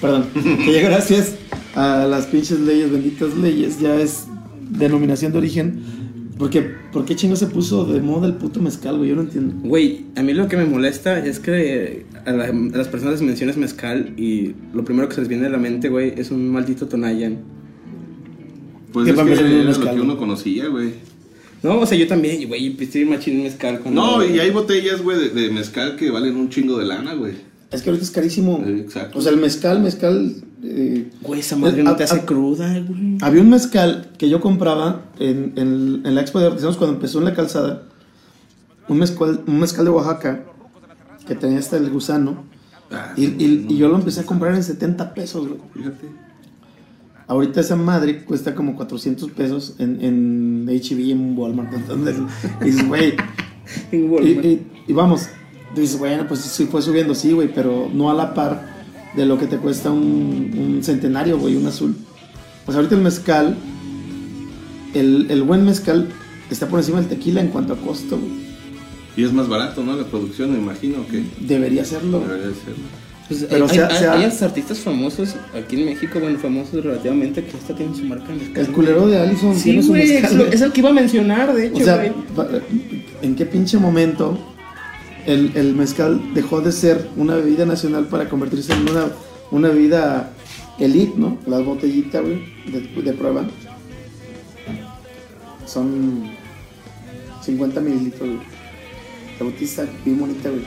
perdón, 0.00 0.26
que 0.64 0.72
ya 0.72 0.82
gracias 0.88 1.34
a 1.74 2.06
las 2.06 2.26
pinches 2.26 2.60
leyes, 2.60 2.90
benditas 2.92 3.34
leyes, 3.36 3.80
ya 3.80 3.96
es 4.00 4.24
denominación 4.70 5.32
de 5.32 5.38
origen. 5.38 5.82
Porque, 6.38 6.62
¿Por 6.62 7.04
qué 7.04 7.14
chingo 7.14 7.36
se 7.36 7.46
puso 7.46 7.84
de 7.84 8.00
moda 8.00 8.26
el 8.26 8.34
puto 8.34 8.60
mezcal, 8.60 8.96
güey? 8.98 9.10
Yo 9.10 9.14
no 9.14 9.22
entiendo. 9.22 9.54
Güey, 9.68 10.06
a 10.16 10.22
mí 10.24 10.34
lo 10.34 10.48
que 10.48 10.56
me 10.56 10.64
molesta 10.64 11.24
es 11.24 11.38
que 11.38 12.06
a, 12.26 12.32
la- 12.32 12.46
a 12.46 12.52
las 12.76 12.88
personas 12.88 13.14
les 13.14 13.22
mencionas 13.22 13.56
mezcal 13.56 14.14
y 14.16 14.52
lo 14.74 14.84
primero 14.84 15.08
que 15.08 15.14
se 15.14 15.20
les 15.20 15.28
viene 15.28 15.46
a 15.46 15.50
la 15.50 15.58
mente, 15.58 15.88
güey, 15.88 16.12
es 16.16 16.32
un 16.32 16.48
maldito 16.50 16.88
Tonayan. 16.88 17.38
Pues 18.92 19.08
es 19.08 19.14
que 19.14 19.24
lo 19.64 19.72
que 19.94 20.00
uno 20.00 20.16
conocía, 20.18 20.66
güey. 20.68 20.94
No, 21.64 21.80
o 21.80 21.86
sea, 21.86 21.96
yo 21.98 22.06
también, 22.06 22.46
güey, 22.46 22.70
pisé 22.70 23.04
machín 23.04 23.42
mezcal 23.42 23.80
cuando... 23.80 24.00
No, 24.00 24.24
y 24.24 24.38
hay 24.38 24.50
botellas, 24.50 25.02
güey, 25.02 25.18
de, 25.18 25.28
de 25.30 25.50
mezcal 25.50 25.96
que 25.96 26.10
valen 26.10 26.36
un 26.36 26.48
chingo 26.50 26.78
de 26.78 26.84
lana, 26.86 27.14
güey. 27.14 27.32
Es 27.72 27.82
que 27.82 27.90
ahorita 27.90 28.04
es 28.04 28.10
carísimo. 28.12 28.62
Exacto. 28.66 29.18
O 29.18 29.22
sea, 29.22 29.32
el 29.32 29.38
mezcal, 29.38 29.80
mezcal... 29.80 30.34
eh, 30.62 31.10
Güey, 31.22 31.40
esa 31.40 31.56
madre 31.56 31.82
no 31.82 31.90
a- 31.90 31.96
te 31.96 32.04
hace 32.04 32.20
a- 32.20 32.26
cruda, 32.26 32.78
güey. 32.86 33.18
Había 33.22 33.40
un 33.42 33.50
mezcal 33.50 34.10
que 34.18 34.28
yo 34.28 34.40
compraba 34.40 35.06
en, 35.18 35.54
en- 35.56 36.02
en 36.04 36.14
la 36.14 36.20
Expo 36.20 36.38
de 36.38 36.46
Artesanos 36.46 36.76
cuando 36.76 36.94
empezó 36.96 37.18
en 37.18 37.24
la 37.24 37.34
calzada. 37.34 37.82
Un 38.88 38.98
mezcal, 38.98 39.42
un 39.46 39.58
mezcal 39.58 39.84
de 39.86 39.90
Oaxaca 39.90 40.44
que 41.26 41.34
tenía 41.34 41.58
hasta 41.58 41.78
el 41.78 41.90
gusano. 41.90 42.44
Ah, 42.90 43.14
Y, 43.16 43.24
y- 43.24 43.66
y 43.70 43.76
yo 43.78 43.88
lo 43.88 43.96
empecé 43.96 44.20
a 44.20 44.24
comprar 44.26 44.54
en 44.54 44.62
70 44.62 45.14
pesos, 45.14 45.48
güey. 45.48 45.60
Fíjate. 45.74 46.06
Ahorita 47.26 47.60
esa 47.60 47.76
madre 47.76 48.24
cuesta 48.24 48.54
como 48.54 48.76
400 48.76 49.30
pesos 49.30 49.74
en, 49.78 50.00
en 50.02 50.66
HB, 50.68 51.10
en 51.10 51.38
Walmart. 51.38 51.72
Entonces, 51.74 52.16
dices, 52.62 52.86
güey. 52.86 53.14
En 53.92 54.00
y, 54.04 54.06
Walmart. 54.06 54.44
y- 54.44 54.62
y 54.86 54.92
vamos, 54.92 55.28
dices, 55.74 55.98
bueno, 55.98 56.26
pues 56.28 56.40
sí 56.40 56.66
fue 56.66 56.82
subiendo, 56.82 57.14
sí, 57.14 57.32
güey, 57.32 57.50
pero 57.54 57.88
no 57.92 58.10
a 58.10 58.14
la 58.14 58.34
par 58.34 58.74
de 59.16 59.24
lo 59.24 59.38
que 59.38 59.46
te 59.46 59.56
cuesta 59.56 59.90
un, 59.90 60.50
un 60.76 60.84
centenario, 60.84 61.38
güey, 61.38 61.56
un 61.56 61.66
azul. 61.66 61.96
Pues 62.66 62.76
ahorita 62.76 62.94
el 62.96 63.00
mezcal, 63.00 63.56
el, 64.94 65.26
el 65.30 65.42
buen 65.42 65.64
mezcal 65.64 66.08
está 66.50 66.68
por 66.68 66.78
encima 66.80 67.00
del 67.00 67.08
tequila 67.08 67.40
en 67.40 67.48
cuanto 67.48 67.72
a 67.72 67.76
costo, 67.76 68.18
güey. 68.18 68.44
Y 69.16 69.22
es 69.24 69.32
más 69.32 69.48
barato, 69.48 69.82
¿no? 69.84 69.96
La 69.96 70.04
producción, 70.04 70.52
me 70.52 70.58
imagino 70.58 71.06
que 71.10 71.24
Debería 71.40 71.84
serlo. 71.84 72.18
debería 72.20 72.48
ser. 72.48 72.74
Pues, 73.28 73.46
Pero 73.48 73.64
hay, 73.64 73.70
sea- 73.74 73.86
hay- 73.88 73.96
sea- 73.98 74.12
hay 74.12 74.24
hasta 74.24 74.44
artistas 74.44 74.78
famosos 74.80 75.34
aquí 75.56 75.80
en 75.80 75.86
México, 75.86 76.20
bueno, 76.20 76.38
famosos 76.38 76.84
relativamente, 76.84 77.42
que 77.44 77.56
hasta 77.56 77.74
tienen 77.74 77.94
su 77.94 78.04
marca 78.04 78.30
en 78.32 78.38
mezcal. 78.38 78.66
El 78.66 78.72
culero 78.72 79.06
de 79.08 79.18
Allison 79.18 79.54
Sí, 79.56 79.62
tiene 79.64 79.82
su 79.82 79.92
mezcal. 79.92 80.48
es 80.52 80.60
el 80.60 80.72
que 80.72 80.80
iba 80.80 80.90
a 80.90 80.92
mencionar, 80.92 81.54
de 81.54 81.66
hecho, 81.68 81.82
O 81.82 81.84
sea, 81.84 82.04
¿en 83.22 83.34
qué 83.34 83.46
pinche 83.46 83.78
momento 83.78 84.38
el, 85.26 85.52
el 85.54 85.74
mezcal 85.74 86.20
dejó 86.34 86.60
de 86.60 86.70
ser 86.70 87.08
una 87.16 87.36
bebida 87.36 87.64
nacional 87.64 88.08
para 88.08 88.28
convertirse 88.28 88.74
en 88.74 88.90
una, 88.90 89.06
una 89.50 89.68
bebida 89.68 90.30
elite, 90.78 91.14
¿no? 91.16 91.38
La 91.46 91.60
botellita, 91.60 92.20
güey, 92.20 92.40
de, 92.66 93.02
de 93.02 93.12
prueba. 93.14 93.46
Son 95.66 96.30
50 97.42 97.80
mililitros, 97.80 98.28
güey. 98.28 98.40
La 99.40 99.64
está 99.64 99.86
bien 100.04 100.20
bonita, 100.20 100.48
güey. 100.50 100.62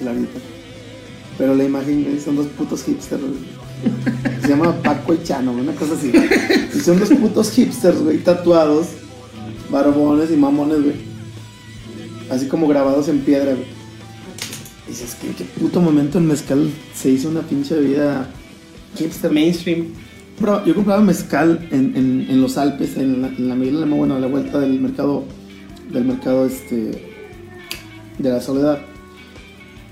Clarita. 0.00 0.38
Pero 1.38 1.54
la 1.54 1.64
imagen, 1.64 2.04
güey, 2.04 2.20
son 2.20 2.36
dos 2.36 2.46
putos 2.48 2.82
hipsters, 2.84 3.22
güey. 3.22 3.34
Se 4.42 4.48
llama 4.48 4.74
Paco 4.82 5.14
y 5.14 5.22
Chano, 5.22 5.52
una 5.52 5.72
cosa 5.72 5.94
así. 5.94 6.12
Y 6.76 6.80
son 6.80 6.98
dos 6.98 7.10
putos 7.10 7.50
hipsters, 7.52 8.00
güey, 8.02 8.18
tatuados 8.18 8.88
barbones 9.70 10.30
y 10.30 10.36
mamones, 10.36 10.82
güey. 10.82 10.96
Así 12.30 12.46
como 12.46 12.66
grabados 12.66 13.08
en 13.08 13.20
piedra, 13.20 13.52
güey. 13.52 13.78
Y 14.86 14.90
dices, 14.90 15.16
¿qué, 15.20 15.28
qué 15.28 15.44
puto 15.44 15.80
momento 15.80 16.18
el 16.18 16.24
mezcal 16.24 16.70
se 16.94 17.10
hizo 17.10 17.28
una 17.28 17.42
pinche 17.42 17.74
bebida 17.76 18.28
hipster. 18.96 19.30
Mainstream. 19.30 19.86
Bro, 20.40 20.64
yo 20.64 20.74
compraba 20.74 21.00
mezcal 21.02 21.68
en, 21.70 21.96
en, 21.96 22.26
en 22.28 22.40
los 22.40 22.56
Alpes, 22.58 22.96
en 22.96 23.22
la, 23.22 23.28
en 23.28 23.48
la 23.48 23.54
Miguel 23.54 23.84
bueno, 23.86 24.16
a 24.16 24.20
la 24.20 24.28
vuelta 24.28 24.60
del 24.60 24.80
mercado, 24.80 25.24
del 25.92 26.04
mercado 26.04 26.46
este, 26.46 27.12
de 28.18 28.30
la 28.30 28.40
soledad. 28.40 28.78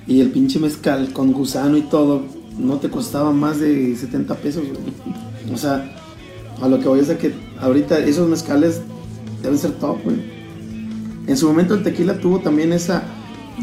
Y 0.07 0.21
el 0.21 0.31
pinche 0.31 0.59
mezcal 0.59 1.13
con 1.13 1.33
gusano 1.33 1.77
y 1.77 1.83
todo, 1.83 2.25
no 2.59 2.77
te 2.77 2.89
costaba 2.89 3.33
más 3.33 3.59
de 3.61 3.97
70 3.97 4.35
pesos, 4.37 4.65
güey. 4.65 5.17
O 5.53 5.57
sea, 5.57 5.97
a 6.61 6.67
lo 6.67 6.81
que 6.81 6.89
voy 6.89 6.99
es 6.99 7.09
a 7.09 7.19
que 7.19 7.33
ahorita 7.61 8.01
esos 8.01 8.29
mezcales 8.29 8.81
deben 9.43 9.59
ser 9.59 9.73
top, 9.73 10.03
güey. 10.03 10.17
En 11.27 11.37
su 11.37 11.47
momento 11.47 11.75
el 11.75 11.85
tequila 11.85 12.19
tuvo 12.19 12.41
también 12.41 12.73
esa 12.73 13.05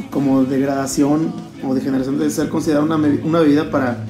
como 0.09 0.43
degradación 0.43 1.33
o 1.63 1.73
degeneración 1.73 2.19
de 2.19 2.29
ser 2.29 2.49
considerado 2.49 2.85
una, 2.85 2.95
una 2.95 3.39
bebida 3.39 3.69
para, 3.69 4.05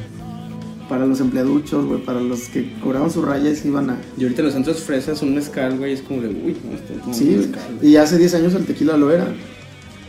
para 0.89 1.05
los 1.05 1.19
empleaduchos, 1.19 1.85
güey, 1.85 2.03
para 2.03 2.19
los 2.19 2.41
que 2.49 2.73
cobraban 2.81 3.11
sus 3.11 3.23
rayas 3.25 3.63
y 3.63 3.67
iban 3.67 3.89
a... 3.89 3.97
Y 4.17 4.23
ahorita 4.23 4.41
los 4.41 4.53
centros 4.53 4.81
fresas, 4.81 5.21
un 5.21 5.35
mezcal, 5.35 5.77
güey, 5.77 5.93
es 5.93 6.01
como 6.01 6.21
de, 6.21 6.29
uy, 6.29 6.57
no, 6.63 6.75
este 6.75 6.93
como 6.95 7.13
Sí, 7.13 7.25
mezcal, 7.25 7.61
y 7.81 7.95
hace 7.95 8.17
10 8.17 8.35
años 8.35 8.53
el 8.55 8.65
tequila 8.65 8.97
lo 8.97 9.11
era. 9.11 9.27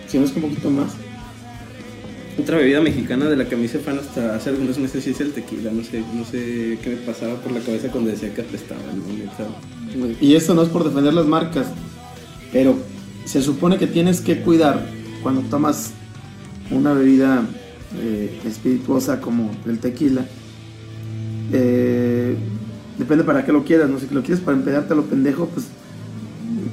Si 0.07 0.19
no 0.19 0.25
es 0.25 0.33
que 0.33 0.41
un 0.41 0.49
poquito 0.49 0.71
más. 0.71 0.93
Otra 2.39 2.59
bebida 2.59 2.81
mexicana 2.81 3.27
de 3.27 3.37
la 3.37 3.49
que 3.49 3.57
me 3.57 3.65
hice 3.65 3.79
fan 3.79 3.99
hasta 3.99 4.35
hace 4.35 4.51
algunos 4.51 4.79
meses 4.79 5.05
sí 5.05 5.11
es 5.11 5.21
el 5.21 5.33
tequila. 5.33 5.71
No 5.71 5.85
sé, 5.85 6.03
no 6.15 6.25
sé 6.25 6.79
qué 6.83 6.91
me 6.91 6.97
pasaba 6.97 7.37
por 7.37 7.53
la 7.53 7.61
cabeza 7.61 7.91
cuando 7.91 8.11
decía 8.11 8.35
que 8.35 8.41
apestaba, 8.41 8.81
¿no? 8.93 10.07
Y 10.21 10.35
esto 10.35 10.55
no 10.55 10.63
es 10.63 10.69
por 10.69 10.83
defender 10.85 11.15
las 11.15 11.27
marcas, 11.27 11.67
pero 12.53 12.77
se 13.25 13.41
supone 13.41 13.79
que 13.79 13.87
tienes 13.87 14.21
que 14.21 14.41
cuidar 14.41 14.85
cuando 15.23 15.43
tomas 15.43 15.93
una 16.71 16.93
bebida 16.93 17.45
eh, 18.01 18.41
espirituosa 18.45 19.21
como 19.21 19.53
el 19.67 19.79
tequila. 19.79 20.27
Eh, 21.53 22.35
depende 22.99 23.23
para 23.23 23.45
qué 23.45 23.53
lo 23.53 23.65
quieras, 23.65 23.89
no 23.89 24.01
sé, 24.01 24.09
que 24.09 24.15
lo 24.15 24.23
quieres 24.23 24.43
para 24.43 24.57
empedarte 24.57 24.93
a 24.93 24.97
lo 24.97 25.05
pendejo, 25.05 25.47
pues 25.47 25.67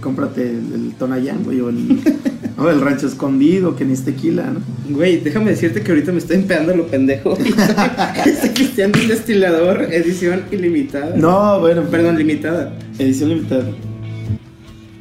cómprate 0.02 0.50
el, 0.50 0.74
el 0.74 0.96
Tonayán, 0.98 1.44
güey, 1.44 1.62
o 1.62 1.70
el, 1.70 2.00
o 2.58 2.70
el 2.70 2.82
rancho 2.82 3.08
escondido, 3.08 3.76
que 3.76 3.86
ni 3.86 3.94
es 3.94 4.04
tequila, 4.04 4.52
¿no? 4.52 4.62
Güey, 4.94 5.22
déjame 5.22 5.52
decirte 5.52 5.82
que 5.82 5.92
ahorita 5.92 6.12
me 6.12 6.18
estoy 6.18 6.38
empeando 6.38 6.74
a 6.74 6.76
lo 6.76 6.88
pendejo. 6.88 7.38
Estoy 8.26 8.50
cristiano 8.50 8.94
un 9.02 9.08
destilador, 9.08 9.84
edición 9.94 10.44
ilimitada. 10.52 11.16
No, 11.16 11.60
bueno, 11.62 11.84
Perdón, 11.84 12.18
limitada. 12.18 12.74
edición 13.00 13.30
limitada. 13.30 13.66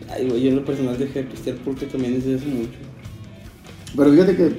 Ay, 0.08 0.28
güey, 0.28 0.42
yo 0.42 0.48
en 0.50 0.56
lo 0.56 0.64
personal 0.64 0.96
dejé 0.98 1.20
de 1.20 1.24
pistear 1.30 1.56
porque 1.64 1.86
también 1.86 2.14
desde 2.14 2.36
hace 2.36 2.46
mucho. 2.46 2.78
Pero 3.96 4.12
fíjate 4.12 4.36
que. 4.36 4.52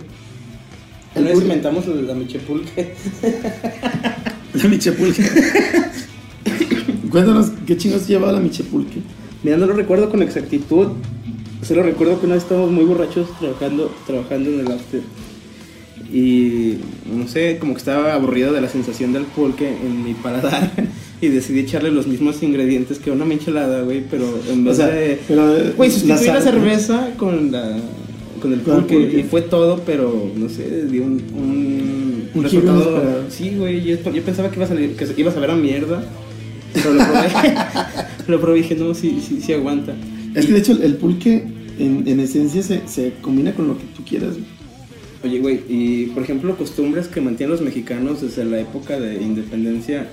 Una 1.14 1.30
vez 1.30 1.42
inventamos 1.42 1.88
la 1.88 2.14
michepulque. 2.14 2.94
La 4.54 4.68
michepulque. 4.68 5.24
Cuéntanos 7.10 7.52
qué 7.66 7.78
chingos 7.78 8.06
lleva 8.08 8.32
la 8.34 8.40
michepulque. 8.42 9.02
Mira, 9.44 9.58
no 9.58 9.66
lo 9.66 9.74
recuerdo 9.74 10.10
con 10.10 10.22
exactitud. 10.22 10.88
Solo 11.64 11.84
recuerdo 11.84 12.20
que 12.20 12.26
una 12.26 12.36
vez 12.36 12.44
estábamos 12.44 12.72
muy 12.72 12.86
borrachos 12.86 13.28
trabajando, 13.40 13.92
trabajando 14.08 14.50
en 14.50 14.60
el 14.62 14.72
after. 14.72 15.02
Y 16.12 16.78
no 17.14 17.28
sé, 17.28 17.58
como 17.60 17.74
que 17.74 17.80
estaba 17.80 18.14
aburrido 18.14 18.52
de 18.52 18.62
la 18.62 18.68
sensación 18.68 19.14
del 19.14 19.24
pulque 19.24 19.70
en 19.70 20.04
mi 20.04 20.14
paladar. 20.14 20.72
Y 21.24 21.28
decidí 21.28 21.60
echarle 21.60 21.92
los 21.92 22.08
mismos 22.08 22.42
ingredientes 22.42 22.98
que 22.98 23.12
una 23.12 23.26
michelada, 23.26 23.84
güey. 23.84 24.04
Pero 24.10 24.26
en 24.52 24.62
O 24.66 24.70
vez 24.70 24.78
sea, 24.78 24.88
de. 24.88 25.20
eh, 25.30 25.74
Güey, 25.78 25.92
sustituí 25.92 26.26
la, 26.26 26.34
¿no? 26.34 26.42
cerveza 26.42 27.10
con 27.16 27.52
la. 27.52 27.78
Con 28.42 28.54
el 28.54 28.62
pulque, 28.62 28.96
pulque. 28.96 29.20
y 29.20 29.24
fue 29.26 29.44
todo, 29.44 29.84
pero 29.86 30.32
no 30.36 30.50
sé, 30.50 30.88
dio 30.88 31.04
un, 31.04 31.22
un, 31.36 32.30
Un 32.34 32.44
resultado. 32.44 33.24
Sí, 33.30 33.54
güey, 33.56 33.84
yo, 33.84 33.98
yo 34.12 34.22
pensaba 34.24 34.50
que 34.50 34.56
iba 34.56 34.66
a 34.66 34.70
salir, 34.70 34.96
que 34.96 35.06
iba 35.16 35.30
a 35.30 35.34
saber 35.36 35.52
a 35.52 35.56
mierda, 35.56 36.04
pero 36.74 36.92
lo 36.96 37.04
probé, 37.04 37.28
lo 38.28 38.40
probé 38.40 38.60
y 38.60 38.62
dije, 38.64 38.76
no, 38.76 38.94
sí, 38.94 39.22
sí, 39.26 39.42
sí 39.42 39.54
aguanta. 39.54 39.96
Es 40.36 40.46
que 40.46 40.54
de 40.54 40.60
hecho 40.60 40.72
el, 40.74 40.84
el 40.84 40.96
pulque 40.96 41.44
en, 41.80 42.08
en 42.08 42.20
esencia 42.20 42.64
se, 42.64 42.88
se 42.88 43.14
combina 43.22 43.54
con 43.54 43.68
lo 43.68 43.78
que 43.78 43.86
tú 43.96 44.04
quieras. 44.04 44.36
Oye, 45.24 45.40
güey, 45.40 45.62
y 45.70 46.06
por 46.08 46.24
ejemplo, 46.24 46.58
costumbres 46.58 47.08
que 47.08 47.22
mantienen 47.22 47.52
los 47.52 47.62
mexicanos 47.62 48.22
desde 48.22 48.44
la 48.44 48.60
época 48.60 49.00
de 49.00 49.22
independencia, 49.22 50.08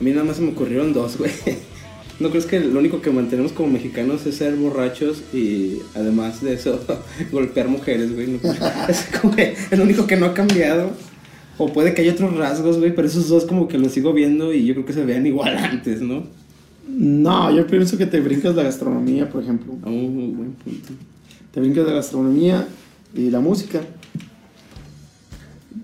a 0.00 0.02
mí 0.02 0.10
nada 0.10 0.24
más 0.24 0.36
se 0.36 0.42
me 0.42 0.52
ocurrieron 0.52 0.92
dos, 0.92 1.16
güey. 1.18 1.30
¿No 2.18 2.28
crees 2.28 2.44
que 2.44 2.60
lo 2.60 2.78
único 2.78 3.00
que 3.00 3.10
mantenemos 3.10 3.52
como 3.52 3.70
mexicanos 3.70 4.26
es 4.26 4.36
ser 4.36 4.54
borrachos 4.54 5.22
y 5.32 5.78
además 5.94 6.42
de 6.42 6.54
eso, 6.54 6.78
golpear 7.32 7.68
mujeres, 7.68 8.14
güey? 8.14 8.26
¿No? 8.26 8.38
Es 8.88 9.06
como 9.20 9.34
que 9.34 9.54
es 9.70 9.78
lo 9.78 9.84
único 9.84 10.06
que 10.06 10.16
no 10.16 10.26
ha 10.26 10.34
cambiado. 10.34 10.90
O 11.56 11.70
puede 11.72 11.92
que 11.92 12.02
haya 12.02 12.12
otros 12.12 12.36
rasgos, 12.36 12.78
güey, 12.78 12.94
pero 12.94 13.06
esos 13.06 13.28
dos 13.28 13.44
como 13.44 13.68
que 13.68 13.76
los 13.76 13.92
sigo 13.92 14.14
viendo 14.14 14.52
y 14.52 14.64
yo 14.64 14.74
creo 14.74 14.86
que 14.86 14.92
se 14.94 15.04
vean 15.04 15.26
igual 15.26 15.56
antes, 15.58 16.00
¿no? 16.00 16.24
No, 16.88 17.54
yo 17.54 17.66
pienso 17.66 17.96
que 17.96 18.06
te 18.06 18.20
brincas 18.20 18.54
la 18.54 18.62
gastronomía, 18.64 19.28
por 19.28 19.42
ejemplo. 19.42 19.74
Oh, 19.82 19.90
buen 19.90 20.52
punto. 20.52 20.92
Te 21.52 21.60
brincas 21.60 21.86
la 21.86 21.92
gastronomía 21.92 22.66
y 23.14 23.30
la 23.30 23.40
música. 23.40 23.80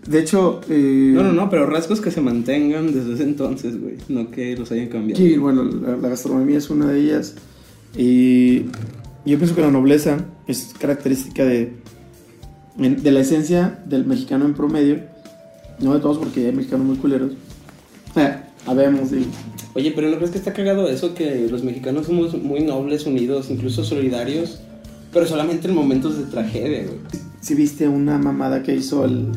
De 0.07 0.21
hecho, 0.21 0.61
eh, 0.69 1.13
No, 1.15 1.23
no, 1.23 1.33
no, 1.33 1.51
pero 1.51 1.67
rasgos 1.67 2.01
que 2.01 2.11
se 2.11 2.21
mantengan 2.21 2.93
desde 2.93 3.15
ese 3.15 3.23
entonces, 3.25 3.81
güey, 3.81 3.97
no 4.09 4.31
que 4.31 4.57
los 4.57 4.71
hayan 4.73 4.89
cambiado. 4.89 5.21
Sí, 5.21 5.37
bueno, 5.37 5.65
la, 5.65 5.97
la 5.97 6.09
gastronomía 6.09 6.59
es 6.59 6.71
una 6.71 6.87
de 6.87 7.01
ellas. 7.01 7.35
Y 7.97 8.65
yo 9.25 9.39
pienso 9.39 9.55
que 9.55 9.63
la 9.63 9.71
nobleza 9.71 10.19
es 10.47 10.75
característica 10.79 11.45
de, 11.45 11.73
de 12.77 13.11
la 13.11 13.21
esencia 13.21 13.83
del 13.87 14.05
mexicano 14.07 14.45
en 14.45 14.55
promedio. 14.55 15.01
No 15.81 15.95
de 15.95 16.01
todos, 16.01 16.19
porque 16.19 16.47
hay 16.47 16.53
mexicanos 16.53 16.87
muy 16.87 16.97
culeros. 16.97 17.33
Eh, 18.17 18.37
habemos, 18.67 19.13
y 19.13 19.27
Oye, 19.77 19.93
pero 19.95 20.09
¿no 20.11 20.17
crees 20.17 20.31
que 20.31 20.39
está 20.39 20.53
cagado 20.55 20.89
eso 20.89 21.15
que 21.15 21.47
los 21.51 21.63
mexicanos 21.63 22.07
somos 22.07 22.35
muy 22.43 22.61
nobles, 22.63 23.05
unidos, 23.07 23.51
incluso 23.51 23.85
solidarios, 23.85 24.59
pero 25.13 25.27
solamente 25.27 25.69
en 25.69 25.75
momentos 25.75 26.17
de 26.19 26.25
tragedia, 26.25 26.85
güey? 26.85 26.99
si 27.41 27.55
viste 27.55 27.87
una 27.87 28.19
mamada 28.19 28.63
que 28.63 28.75
hizo 28.75 29.05
el 29.05 29.29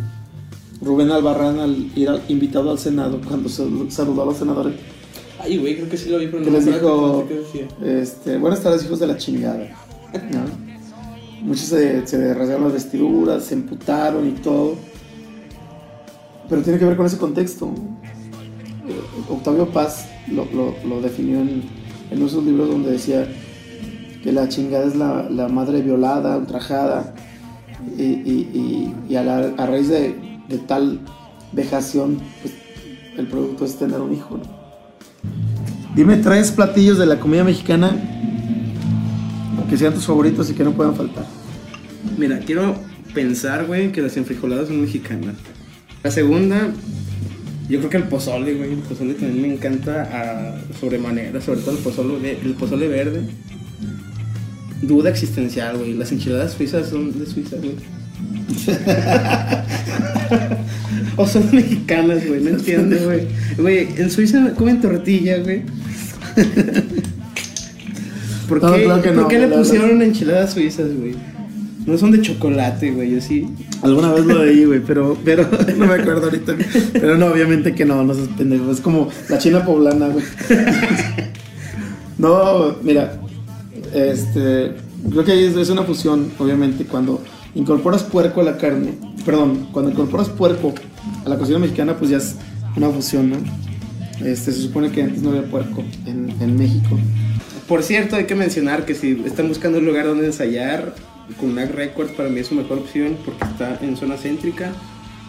Rubén 0.82 1.12
Albarrán 1.12 1.60
al 1.60 1.92
ir 1.96 2.10
al- 2.10 2.22
invitado 2.30 2.72
al 2.72 2.80
Senado 2.80 3.20
cuando 3.28 3.50
sal- 3.50 3.92
saludó 3.92 4.24
a 4.24 4.26
los 4.28 4.38
senadores. 4.38 4.76
Ay, 5.42 5.58
güey, 5.58 5.76
creo 5.76 5.90
que 5.90 5.98
sí 5.98 6.10
lo 6.10 6.18
vi, 6.18 6.28
pero 6.28 6.42
no 6.44 6.50
les 6.52 6.66
dijo, 6.66 7.28
este, 7.86 8.38
buenas 8.38 8.62
tardes 8.64 8.84
hijos 8.86 9.00
de 9.00 9.08
la 9.08 9.18
chingada. 9.18 9.70
¿no? 10.14 11.46
Muchos 11.46 11.66
se, 11.66 12.08
se 12.08 12.34
rasgaron 12.34 12.64
las 12.64 12.74
vestiduras, 12.74 13.44
se 13.44 13.54
emputaron 13.56 14.28
y 14.28 14.32
todo. 14.42 14.76
Pero 16.50 16.62
tiene 16.62 16.80
que 16.80 16.86
ver 16.86 16.98
con 16.98 17.06
ese 17.06 17.18
contexto. 17.18 17.68
Eh, 18.88 19.00
Octavio 19.30 19.68
Paz 19.70 20.08
lo, 20.34 20.46
lo- 20.54 20.76
lo 20.88 21.02
definió 21.02 21.40
en, 21.42 21.64
en 22.12 22.18
uno 22.18 22.26
de 22.26 22.32
sus 22.32 22.44
libros 22.44 22.70
donde 22.70 22.92
decía 22.92 23.28
que 24.24 24.32
la 24.32 24.48
chingada 24.50 24.86
es 24.86 24.96
la, 24.96 25.30
la 25.30 25.48
madre 25.48 25.82
violada, 25.82 26.38
ultrajada. 26.38 27.14
Y, 27.98 28.04
y- 28.04 28.50
y- 28.54 28.94
y 29.14 29.16
a, 29.16 29.24
la- 29.24 29.54
a 29.58 29.66
raíz 29.66 29.88
de, 29.90 30.16
de 30.50 30.58
tal 30.58 31.00
vejación, 31.54 32.20
pues, 32.42 32.54
el 33.18 33.28
producto 33.28 33.66
es 33.66 33.76
tener 33.78 34.00
un 34.02 34.14
hijo. 34.14 34.38
¿no? 34.38 34.60
Dime 35.96 36.18
tres 36.18 36.52
platillos 36.52 36.98
de 36.98 37.06
la 37.06 37.20
comida 37.20 37.44
mexicana 37.44 37.96
que 39.70 39.78
sean 39.78 39.94
tus 39.94 40.06
favoritos 40.06 40.50
y 40.50 40.54
que 40.54 40.64
no 40.64 40.72
puedan 40.72 40.96
faltar. 40.96 41.26
Mira, 42.18 42.40
quiero 42.40 42.76
pensar, 43.14 43.66
güey, 43.66 43.92
que 43.92 44.02
las 44.02 44.18
enfrijoladas 44.18 44.68
son 44.68 44.82
mexicanas. 44.82 45.36
La 46.04 46.10
segunda, 46.12 46.70
yo 47.70 47.78
creo 47.80 47.90
que 47.90 47.98
el 47.98 48.04
pozole, 48.06 48.56
güey. 48.56 48.74
El 48.74 48.80
pozole 48.80 49.14
también 49.14 49.42
me 49.42 49.54
encanta 49.54 50.02
a 50.02 50.56
sobremanera, 50.80 51.40
sobre 51.40 51.62
todo 51.62 51.78
el 51.78 51.84
pozole, 51.84 52.38
el 52.44 52.54
pozole 52.54 52.88
verde. 52.88 53.22
Duda 54.82 55.12
existencial, 55.12 55.78
güey. 55.78 55.94
Las 55.94 56.12
enchiladas 56.12 56.54
suizas 56.54 56.90
son 56.90 57.18
de 57.20 57.26
Suiza, 57.28 57.58
güey. 57.58 57.76
o 61.16 61.28
son 61.28 61.48
mexicanas, 61.52 62.28
güey. 62.28 62.42
No 62.42 62.50
entiendo, 62.50 62.98
güey. 63.06 63.28
Güey, 63.58 63.88
en 63.98 64.10
Suiza 64.10 64.52
comen 64.56 64.82
tortilla, 64.82 65.38
güey. 65.38 65.62
¿Por 68.48 68.64
No, 68.64 68.74
qué, 68.74 68.84
claro 68.84 69.02
que 69.04 69.12
¿por 69.12 69.28
qué 69.28 69.40
le 69.40 69.48
pusieron 69.48 70.02
enchiladas 70.02 70.54
suizas, 70.54 70.88
güey? 70.98 71.14
No 71.86 71.98
son 71.98 72.12
de 72.12 72.22
chocolate, 72.22 72.92
güey, 72.92 73.18
así. 73.18 73.48
Alguna 73.82 74.12
vez 74.14 74.26
lo 74.26 74.44
leí, 74.44 74.66
güey, 74.66 74.82
pero, 74.82 75.18
pero 75.24 75.48
no 75.78 75.86
me 75.88 75.94
acuerdo 75.94 76.26
ahorita. 76.26 76.56
Pero 76.94 77.18
no, 77.18 77.28
obviamente 77.28 77.74
que 77.74 77.86
no, 77.86 78.04
no 78.04 78.14
seas 78.14 78.28
pendejo. 78.38 78.72
Es 78.72 78.82
como 78.82 79.10
la 79.30 79.38
china 79.38 79.66
poblana, 79.66 80.10
güey. 80.10 80.26
No, 82.18 82.76
mira, 82.84 83.18
este, 83.94 84.74
creo 85.10 85.24
que 85.24 85.48
es, 85.48 85.56
es 85.56 85.70
una 85.70 85.84
fusión, 85.84 86.32
obviamente, 86.38 86.84
cuando 86.84 87.22
incorporas 87.56 88.04
puerco 88.04 88.42
a 88.42 88.44
la 88.44 88.58
carne, 88.58 88.94
perdón, 89.26 89.70
cuando 89.72 89.92
incorporas 89.92 90.28
puerco 90.28 90.74
a 91.26 91.30
la 91.30 91.38
cocina 91.38 91.60
mexicana, 91.60 91.98
pues 91.98 92.12
ya 92.12 92.18
es 92.18 92.36
una 92.76 92.90
fusión, 92.90 93.30
¿no? 93.30 93.38
Este, 94.26 94.52
se 94.52 94.62
supone 94.62 94.92
que 94.92 95.02
antes 95.02 95.22
no 95.22 95.30
había 95.30 95.44
puerco 95.44 95.82
en, 96.06 96.30
en 96.42 96.58
México. 96.58 97.00
Por 97.70 97.84
cierto, 97.84 98.18
hay 98.18 98.26
que 98.26 98.36
mencionar 98.36 98.86
que 98.86 98.96
si 98.96 99.24
están 99.26 99.48
buscando 99.48 99.78
un 99.78 99.86
lugar 99.86 100.06
donde 100.06 100.26
ensayar, 100.26 100.96
Kunak 101.38 101.72
Records 101.74 102.12
para 102.14 102.30
mí 102.30 102.40
es 102.40 102.48
su 102.48 102.56
mejor 102.56 102.80
opción 102.80 103.18
porque 103.26 103.44
está 103.46 103.78
en 103.82 103.96
zona 103.98 104.18
céntrica, 104.18 104.72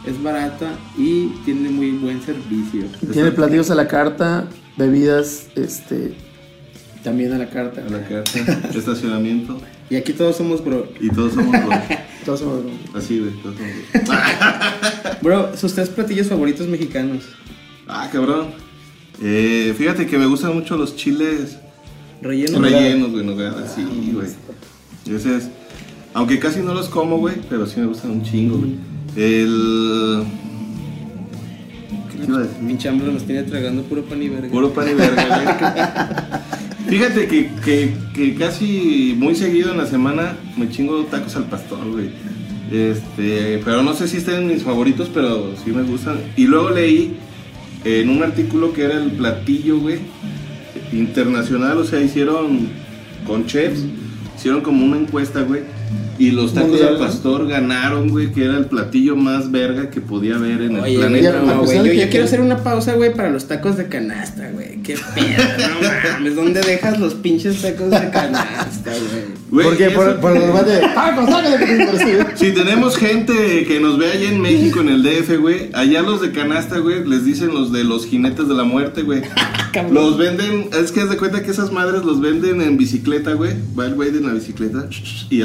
es 0.07 0.23
barata 0.23 0.73
y 0.97 1.29
tiene 1.45 1.69
muy 1.71 1.91
buen 1.93 2.23
servicio. 2.23 2.85
Tiene 3.13 3.33
platillos 3.33 3.71
a 3.71 3.75
la 3.75 3.87
carta, 3.87 4.49
bebidas, 4.77 5.49
este, 5.57 6.15
también 7.03 7.33
a 7.33 7.39
la 7.39 7.49
carta. 7.49 7.83
A 7.87 7.91
la 7.91 8.07
carta, 8.07 8.69
estacionamiento. 8.75 9.59
Y 9.89 9.97
aquí 9.97 10.13
todos 10.13 10.37
somos 10.37 10.65
bro. 10.65 10.89
Y 11.01 11.09
todos 11.11 11.35
somos 11.35 11.51
bro. 11.51 11.71
Todo 12.25 12.35
eso, 12.35 12.63
Así, 12.95 13.19
güey, 13.19 13.33
todos 13.43 13.57
somos 13.57 13.73
bro. 13.93 15.21
Bro, 15.23 15.57
sus 15.57 15.73
tres 15.73 15.89
platillos 15.89 16.27
favoritos 16.27 16.67
mexicanos. 16.67 17.25
Ah, 17.89 18.11
cabrón. 18.13 18.49
Eh, 19.23 19.75
fíjate 19.77 20.07
que 20.07 20.19
me 20.19 20.27
gustan 20.27 20.55
mucho 20.55 20.77
los 20.77 20.97
chiles 20.97 21.57
Relleno. 22.21 22.61
rellenos, 22.61 23.11
güey, 23.11 23.25
sí, 23.75 24.13
güey. 24.13 24.29
Ese 25.17 25.37
es. 25.37 25.49
Aunque 26.13 26.39
casi 26.39 26.61
no 26.61 26.75
los 26.75 26.89
como, 26.89 27.19
güey, 27.19 27.37
pero 27.49 27.67
sí 27.67 27.81
me 27.81 27.87
gustan 27.87 28.11
un 28.11 28.23
chingo, 28.23 28.59
güey. 28.59 28.73
El. 29.17 30.25
¿Qué 32.11 32.19
te 32.19 32.25
iba 32.27 32.39
a 32.39 32.41
decir? 32.43 32.67
Pinche 32.67 32.89
hambre 32.89 33.13
nos 33.13 33.25
tiene 33.25 33.43
tragando 33.45 33.83
puro 33.83 34.03
pan 34.03 34.23
y 34.23 34.29
verga. 34.29 34.49
Puro 34.49 34.73
pan 34.73 34.89
y 34.91 34.95
verga, 34.95 35.27
güey. 35.27 36.51
Fíjate 36.89 37.29
que, 37.29 37.51
que, 37.65 37.95
que 38.15 38.35
casi 38.35 39.15
muy 39.17 39.37
seguido 39.37 39.71
en 39.71 39.79
la 39.79 39.87
semana 39.87 40.37
me 40.57 40.69
chingo 40.69 41.05
tacos 41.05 41.37
al 41.37 41.45
pastor, 41.45 41.89
güey. 41.89 42.11
Este, 42.71 43.61
pero 43.65 43.83
no 43.83 43.95
sé 43.95 44.09
si 44.09 44.19
estén 44.19 44.37
en 44.37 44.47
mis 44.49 44.63
favoritos, 44.63 45.09
pero 45.13 45.55
sí 45.65 45.71
me 45.71 45.83
gustan. 45.83 46.21
Y 46.37 46.47
luego 46.47 46.71
leí 46.71 47.17
en 47.85 48.11
un 48.11 48.23
artículo 48.23 48.73
que 48.73 48.85
era 48.85 48.95
el 48.95 49.13
platillo, 49.13 49.79
güey, 49.79 49.99
internacional, 50.93 51.79
o 51.79 51.85
sea, 51.85 52.01
hicieron 52.01 52.69
con 53.27 53.47
chefs, 53.47 53.85
hicieron 54.37 54.61
como 54.61 54.85
una 54.85 54.99
encuesta, 54.99 55.43
güey. 55.43 55.63
Y 56.19 56.33
los 56.33 56.53
tacos 56.53 56.71
Mundial, 56.73 56.89
al 56.89 57.01
¿no? 57.01 57.07
pastor 57.07 57.49
ganaron, 57.49 58.09
güey, 58.11 58.31
que 58.31 58.45
era 58.45 58.59
el 58.59 58.67
platillo 58.67 59.17
más 59.17 59.51
verga 59.51 59.89
que 59.89 60.03
podía 60.03 60.35
haber 60.35 60.61
en 60.61 60.77
el 60.77 60.95
planeta. 60.97 61.33
ya, 61.33 61.41
no, 61.41 61.63
güey, 61.65 61.79
yo 61.79 61.85
que- 61.85 62.09
quiero 62.11 62.27
hacer 62.27 62.43
una 62.43 62.59
pausa, 62.59 62.93
güey, 62.93 63.15
para 63.15 63.31
los 63.31 63.49
tacos 63.49 63.79
de 63.79 63.89
canasta, 63.89 64.51
güey. 64.53 64.83
Qué 64.83 64.97
pedo, 65.15 65.71
no 65.81 65.89
mames. 66.19 66.37
¿Dónde 66.37 66.61
dejas 66.61 67.01
los 67.01 67.15
pinches 67.15 67.63
tacos 67.63 67.91
de 67.91 68.11
canasta, 68.11 68.91
güey? 68.91 69.41
Porque 69.65 69.91
por, 69.91 70.21
por 70.21 70.37
el 70.37 70.43
debate 70.43 70.71
de 70.73 70.81
tacos, 70.81 71.27
tacos, 71.27 71.99
tacos, 71.99 72.39
Si 72.39 72.53
tenemos 72.53 72.97
gente 72.99 73.65
que 73.67 73.81
nos 73.81 73.99
ve 73.99 74.13
allá 74.13 74.29
en 74.31 74.41
México, 74.43 74.81
en 74.83 74.91
el 74.91 75.03
DF, 75.03 75.39
güey, 75.41 75.71
allá 75.73 76.03
los 76.03 76.21
de 76.21 76.33
canasta, 76.33 76.79
güey, 76.79 77.03
les 77.09 77.25
dicen 77.25 77.49
los 77.49 77.73
de 77.73 77.83
los 77.83 78.05
jinetes 78.07 78.47
de 78.47 78.55
la 78.55 78.65
muerte, 78.65 79.03
güey. 79.03 79.23
Los 79.93 80.19
venden, 80.19 80.69
es 80.83 80.91
que 80.91 81.01
haz 81.01 81.11
de 81.11 81.17
cuenta 81.17 81.45
que 81.45 81.53
esas 81.53 81.71
madres 81.71 82.03
los 82.05 82.21
venden 82.21 82.61
en 82.61 82.77
bicicleta, 82.77 83.35
güey. 83.35 83.53
Va 83.79 83.87
el 83.87 83.95
güey 83.95 84.11
de 84.11 84.21
la 84.21 84.33
bicicleta 84.33 84.89
y 85.31 85.43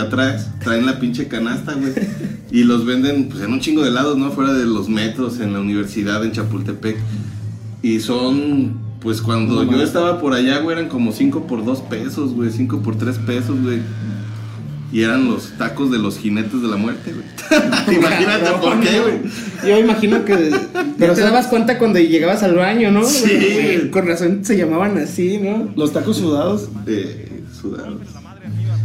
traen 0.64 0.86
la 0.86 1.00
pinche 1.00 1.28
canasta, 1.28 1.74
güey. 1.74 1.94
Y 2.52 2.64
los 2.64 2.86
venden 2.86 3.30
pues, 3.30 3.44
en 3.44 3.54
un 3.54 3.60
chingo 3.60 3.84
de 3.84 3.92
lados, 3.92 4.18
¿no? 4.18 4.32
Fuera 4.32 4.54
de 4.54 4.66
los 4.66 4.90
metros, 4.90 5.40
en 5.40 5.54
la 5.54 5.60
universidad, 5.60 6.24
en 6.24 6.32
Chapultepec. 6.32 6.98
Y 7.82 8.00
son, 8.00 8.78
pues 9.02 9.22
cuando 9.22 9.64
No 9.64 9.72
yo 9.72 9.84
estaba 9.84 10.20
por 10.20 10.34
allá, 10.34 10.60
güey, 10.60 10.78
eran 10.78 10.90
como 10.90 11.12
5 11.12 11.48
por 11.48 11.64
2 11.64 11.82
pesos, 11.82 12.34
güey. 12.34 12.52
5 12.52 12.82
por 12.82 12.98
3 12.98 13.18
pesos, 13.20 13.62
güey. 13.62 13.80
Y 14.92 15.02
eran 15.04 15.28
los 15.30 15.50
tacos 15.58 15.92
de 15.92 15.98
los 15.98 16.18
jinetes 16.18 16.62
de 16.62 16.68
la 16.68 16.78
muerte, 16.78 17.14
güey. 17.14 17.96
Imagínate 17.98 18.52
por 18.62 18.80
qué, 18.80 19.00
güey. 19.02 19.16
Yo 19.68 19.78
imagino 19.78 20.24
que 20.24 20.52
Pero, 20.98 21.14
te 21.14 21.22
dabas 21.22 21.48
cuenta 21.48 21.78
cuando 21.78 22.00
llegabas 22.00 22.44
al 22.44 22.56
baño, 22.56 22.92
¿no? 22.92 23.04
Sí. 23.04 23.90
Con 23.92 24.08
razón 24.08 24.46
se 24.46 24.58
llamaban 24.58 24.98
así, 24.98 25.40
¿no? 25.40 25.70
Los 25.76 25.92
tacos 25.92 26.18
sudados. 26.18 26.70
Eh, 26.88 27.44
sudados. 27.60 27.98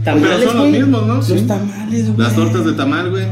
Tamales, 0.05 0.37
Pero 0.39 0.51
son 0.53 0.57
los 0.61 0.69
güey. 0.71 0.81
mismos, 0.83 1.07
¿no? 1.07 1.15
Los 1.17 1.27
Sí. 1.27 1.41
tamales, 1.47 2.07
güey. 2.07 2.19
Las 2.19 2.35
tortas 2.35 2.65
de 2.65 2.73
tamal, 2.73 3.11
güey. 3.11 3.25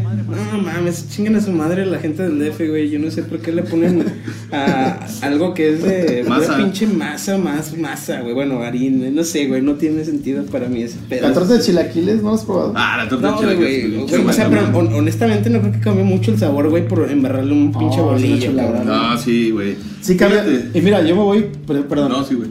No 0.53 0.63
mames, 0.63 1.09
chingan 1.09 1.37
a 1.37 1.41
su 1.41 1.51
madre 1.53 1.87
la 1.87 1.99
gente 1.99 2.23
del 2.23 2.39
DF, 2.39 2.69
güey. 2.69 2.91
Yo 2.91 2.99
no 2.99 3.11
sé 3.11 3.23
por 3.23 3.39
qué 3.39 3.51
le 3.53 3.63
ponen 3.63 4.05
a 4.53 4.99
algo 5.23 5.55
que 5.55 5.73
es 5.75 5.83
de 5.83 6.25
Masa. 6.29 6.57
pinche 6.59 6.87
masa, 6.87 7.39
más 7.39 7.77
masa, 7.77 8.21
güey. 8.21 8.35
Bueno, 8.35 8.61
harina, 8.63 9.11
no 9.11 9.25
sé, 9.25 9.47
güey. 9.47 9.63
No 9.63 9.75
tiene 9.75 10.05
sentido 10.05 10.45
para 10.45 10.69
mí 10.69 10.83
ese 10.83 10.99
pedo. 11.09 11.27
La 11.29 11.33
torta 11.35 11.55
de 11.55 11.61
chilaquiles, 11.61 12.23
¿no 12.23 12.35
has 12.35 12.45
probado? 12.45 12.73
Ah, 12.77 12.97
la 13.03 13.09
torta 13.09 13.31
No, 13.31 13.41
de 13.41 13.41
chilaquiles, 13.41 13.81
güey. 13.81 13.97
pinche 13.99 14.17
güey, 14.19 14.29
O 14.29 14.33
sea, 14.33 14.49
pero 14.51 14.63
hon- 14.79 14.93
honestamente 14.95 15.49
no 15.51 15.61
creo 15.61 15.73
que 15.73 15.81
cambie 15.81 16.05
mucho 16.05 16.31
el 16.31 16.39
sabor, 16.39 16.69
güey, 16.69 16.87
por 16.87 17.11
embarrarle 17.11 17.53
un 17.53 17.73
pinche 17.73 18.01
Oh, 18.01 18.15
es 18.15 18.23
una 18.23 18.31
bolillo, 18.35 18.57
cabrón. 18.57 18.87
No, 18.87 19.19
sí, 19.19 19.51
güey. 19.51 19.77
Sí, 20.03 20.17
cambia. 20.17 20.45
Y 20.75 20.81
mira, 20.83 21.03
yo 21.03 21.17
me 21.17 21.23
voy, 21.23 21.47
per- 21.67 21.87
perdón. 21.87 22.13
No, 22.13 22.25
sí, 22.25 22.35
güey. 22.35 22.51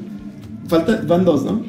Falta, 0.67 1.01
van 1.07 1.23
dos, 1.23 1.45
¿no? 1.45 1.61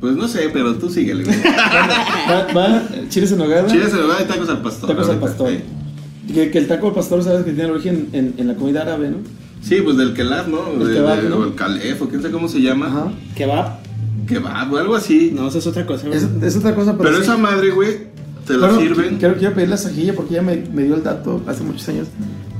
Pues 0.00 0.14
no 0.14 0.28
sé, 0.28 0.50
pero 0.52 0.74
tú 0.74 0.90
síguele, 0.90 1.24
güey. 1.24 1.36
Va, 2.30 2.46
va 2.54 2.82
chiles 3.08 3.32
en 3.32 3.38
nogada, 3.38 3.66
Chiles 3.66 3.92
en 3.92 4.02
lugar 4.02 4.18
de 4.18 4.24
tacos 4.24 4.48
al 4.48 4.60
pastor. 4.62 4.90
tacos 4.90 5.08
al 5.08 5.18
pastor. 5.18 5.48
sí. 5.50 6.32
Que, 6.34 6.50
que 6.50 6.58
el 6.58 6.66
taco 6.66 6.88
al 6.88 6.94
pastor, 6.94 7.22
sabes 7.22 7.44
que 7.44 7.52
tiene 7.52 7.70
origen 7.70 8.08
en, 8.12 8.34
en 8.36 8.48
la 8.48 8.54
comida 8.56 8.82
árabe, 8.82 9.10
¿no? 9.10 9.18
Sí, 9.62 9.76
pues 9.82 9.96
del 9.96 10.12
kelab, 10.12 10.48
¿no? 10.48 10.72
El 10.80 10.88
De- 10.88 10.94
kebab, 10.94 11.22
de- 11.22 11.28
¿no? 11.28 11.36
O 11.38 11.44
el 11.44 11.54
calef, 11.54 12.02
o 12.02 12.08
quién 12.08 12.20
sabe 12.20 12.32
cómo 12.34 12.48
se 12.48 12.60
llama. 12.60 12.86
Ajá. 12.88 13.12
Kebab. 13.36 13.78
Kebab 14.26 14.72
o 14.72 14.76
algo 14.76 14.96
así. 14.96 15.32
No, 15.34 15.46
eso 15.48 15.58
es 15.58 15.66
otra 15.68 15.86
cosa, 15.86 16.06
güey. 16.08 16.18
Es, 16.18 16.26
es 16.42 16.56
otra 16.56 16.74
cosa, 16.74 16.92
pero. 16.98 17.04
pero 17.04 17.16
sí. 17.18 17.22
esa 17.22 17.36
madre, 17.36 17.70
güey, 17.70 18.08
te 18.46 18.54
la 18.54 18.66
Bueno, 18.66 18.80
sirven. 18.82 19.18
Quiero, 19.18 19.36
quiero 19.36 19.54
pedirle 19.54 19.74
a 19.76 19.78
Sajilla 19.78 20.14
porque 20.14 20.34
ella 20.34 20.42
me, 20.42 20.56
me 20.74 20.82
dio 20.82 20.96
el 20.96 21.02
dato 21.04 21.40
hace 21.46 21.62
muchos 21.62 21.88
años 21.88 22.08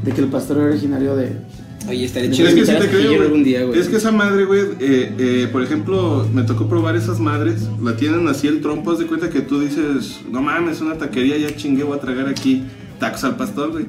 de 0.05 0.12
que 0.12 0.20
el 0.20 0.29
pastor 0.29 0.59
era 0.59 0.66
originario 0.68 1.16
de. 1.16 1.33
Oye, 1.88 2.05
estaría 2.05 2.31
Es 2.31 2.37
chido 2.37 2.49
que 2.49 2.53
sí 2.55 2.59
invitar 2.61 2.77
a 2.77 2.81
te 2.81 2.88
creo, 2.88 3.22
algún 3.22 3.44
día, 3.44 3.64
güey. 3.64 3.79
Es 3.79 3.88
que 3.88 3.96
esa 3.96 4.11
madre, 4.12 4.44
güey, 4.44 4.61
eh, 4.81 5.14
eh, 5.18 5.49
por 5.53 5.62
ejemplo, 5.62 6.27
me 6.33 6.42
tocó 6.42 6.68
probar 6.68 6.96
esas 6.96 7.20
madres. 7.20 7.68
La 7.83 7.96
tienen 7.96 8.27
así 8.29 8.49
el 8.49 8.61
trompo, 8.61 8.90
haz 8.92 8.99
de 8.99 9.07
cuenta 9.07 9.31
que 9.31 9.40
tú 9.40 9.61
dices, 9.61 10.20
no 10.31 10.42
mames, 10.42 10.81
una 10.81 10.94
taquería, 10.94 11.37
ya 11.38 11.55
chingue, 11.55 11.85
voy 11.85 11.96
a 11.96 12.01
tragar 12.01 12.29
aquí 12.29 12.62
tacos 12.99 13.25
al 13.25 13.37
pastor, 13.37 13.72
güey. 13.72 13.87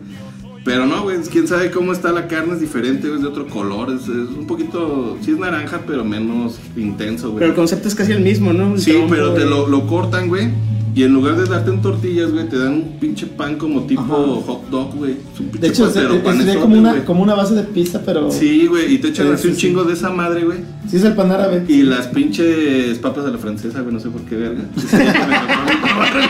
Pero 0.64 0.86
no, 0.86 1.04
güey, 1.04 1.18
quién 1.32 1.48
sabe 1.48 1.72
cómo 1.72 1.94
está 1.94 2.12
la 2.12 2.28
carne, 2.28 2.54
es 2.54 2.60
diferente, 2.60 3.08
es 3.14 3.22
de 3.22 3.28
otro 3.28 3.48
color, 3.48 3.90
es, 3.90 4.02
es 4.04 4.10
un 4.38 4.46
poquito, 4.48 5.18
sí 5.22 5.32
es 5.32 5.38
naranja, 5.38 5.82
pero 5.88 6.04
menos 6.04 6.60
intenso, 6.76 7.28
güey. 7.30 7.40
Pero 7.40 7.52
el 7.52 7.56
concepto 7.56 7.88
es 7.88 7.96
casi 7.96 8.12
el 8.12 8.20
mismo, 8.22 8.52
¿no? 8.52 8.74
El 8.74 8.82
Sí, 8.82 8.92
trompo, 8.92 9.10
pero 9.10 9.34
te 9.34 9.46
lo, 9.46 9.68
lo 9.68 9.88
cortan, 9.88 10.28
güey. 10.28 10.50
Y 10.98 11.04
en 11.04 11.14
lugar 11.14 11.38
de 11.38 11.46
darte 11.46 11.70
en 11.70 11.80
tortillas, 11.80 12.32
güey, 12.32 12.50
te 12.50 12.58
dan 12.58 12.74
un 12.74 12.82
pinche 13.00 13.28
pan 13.28 13.56
como 13.58 13.84
tipo 13.84 14.02
Ajá. 14.02 14.16
hot 14.16 14.68
dog, 14.72 14.96
güey. 14.96 15.12
Es 15.12 15.40
un 15.40 15.46
pinche 15.46 15.60
De 15.60 15.68
hecho, 15.68 15.84
pan, 16.24 16.42
es- 16.42 16.58
como 16.58 16.76
una, 16.76 17.06
como 17.06 17.22
una 17.22 17.36
base 17.36 17.54
de 17.54 17.62
pizza, 17.64 18.02
pero. 18.04 18.32
Sí, 18.32 18.66
güey, 18.66 18.96
y 18.96 18.98
te 18.98 19.10
echan 19.10 19.28
Sí, 19.28 19.34
así 19.34 19.44
sí, 19.44 19.48
un 19.50 19.54
sí. 19.56 19.62
chingo 19.62 19.84
de 19.84 19.94
esa 19.94 20.10
madre, 20.10 20.44
güey. 20.44 20.58
Sí, 20.90 20.98
es 20.98 21.04
el 21.04 21.14
pan 21.14 21.32
árabe. 21.32 21.64
Y 21.68 21.84
las 21.84 22.08
pinches 22.08 22.98
papas 22.98 23.26
a 23.26 23.30
la 23.30 23.38
francesa, 23.38 23.82
güey, 23.82 23.94
no 23.94 24.00
sé 24.00 24.10
por 24.10 24.22
qué 24.22 24.38
verga. 24.38 24.64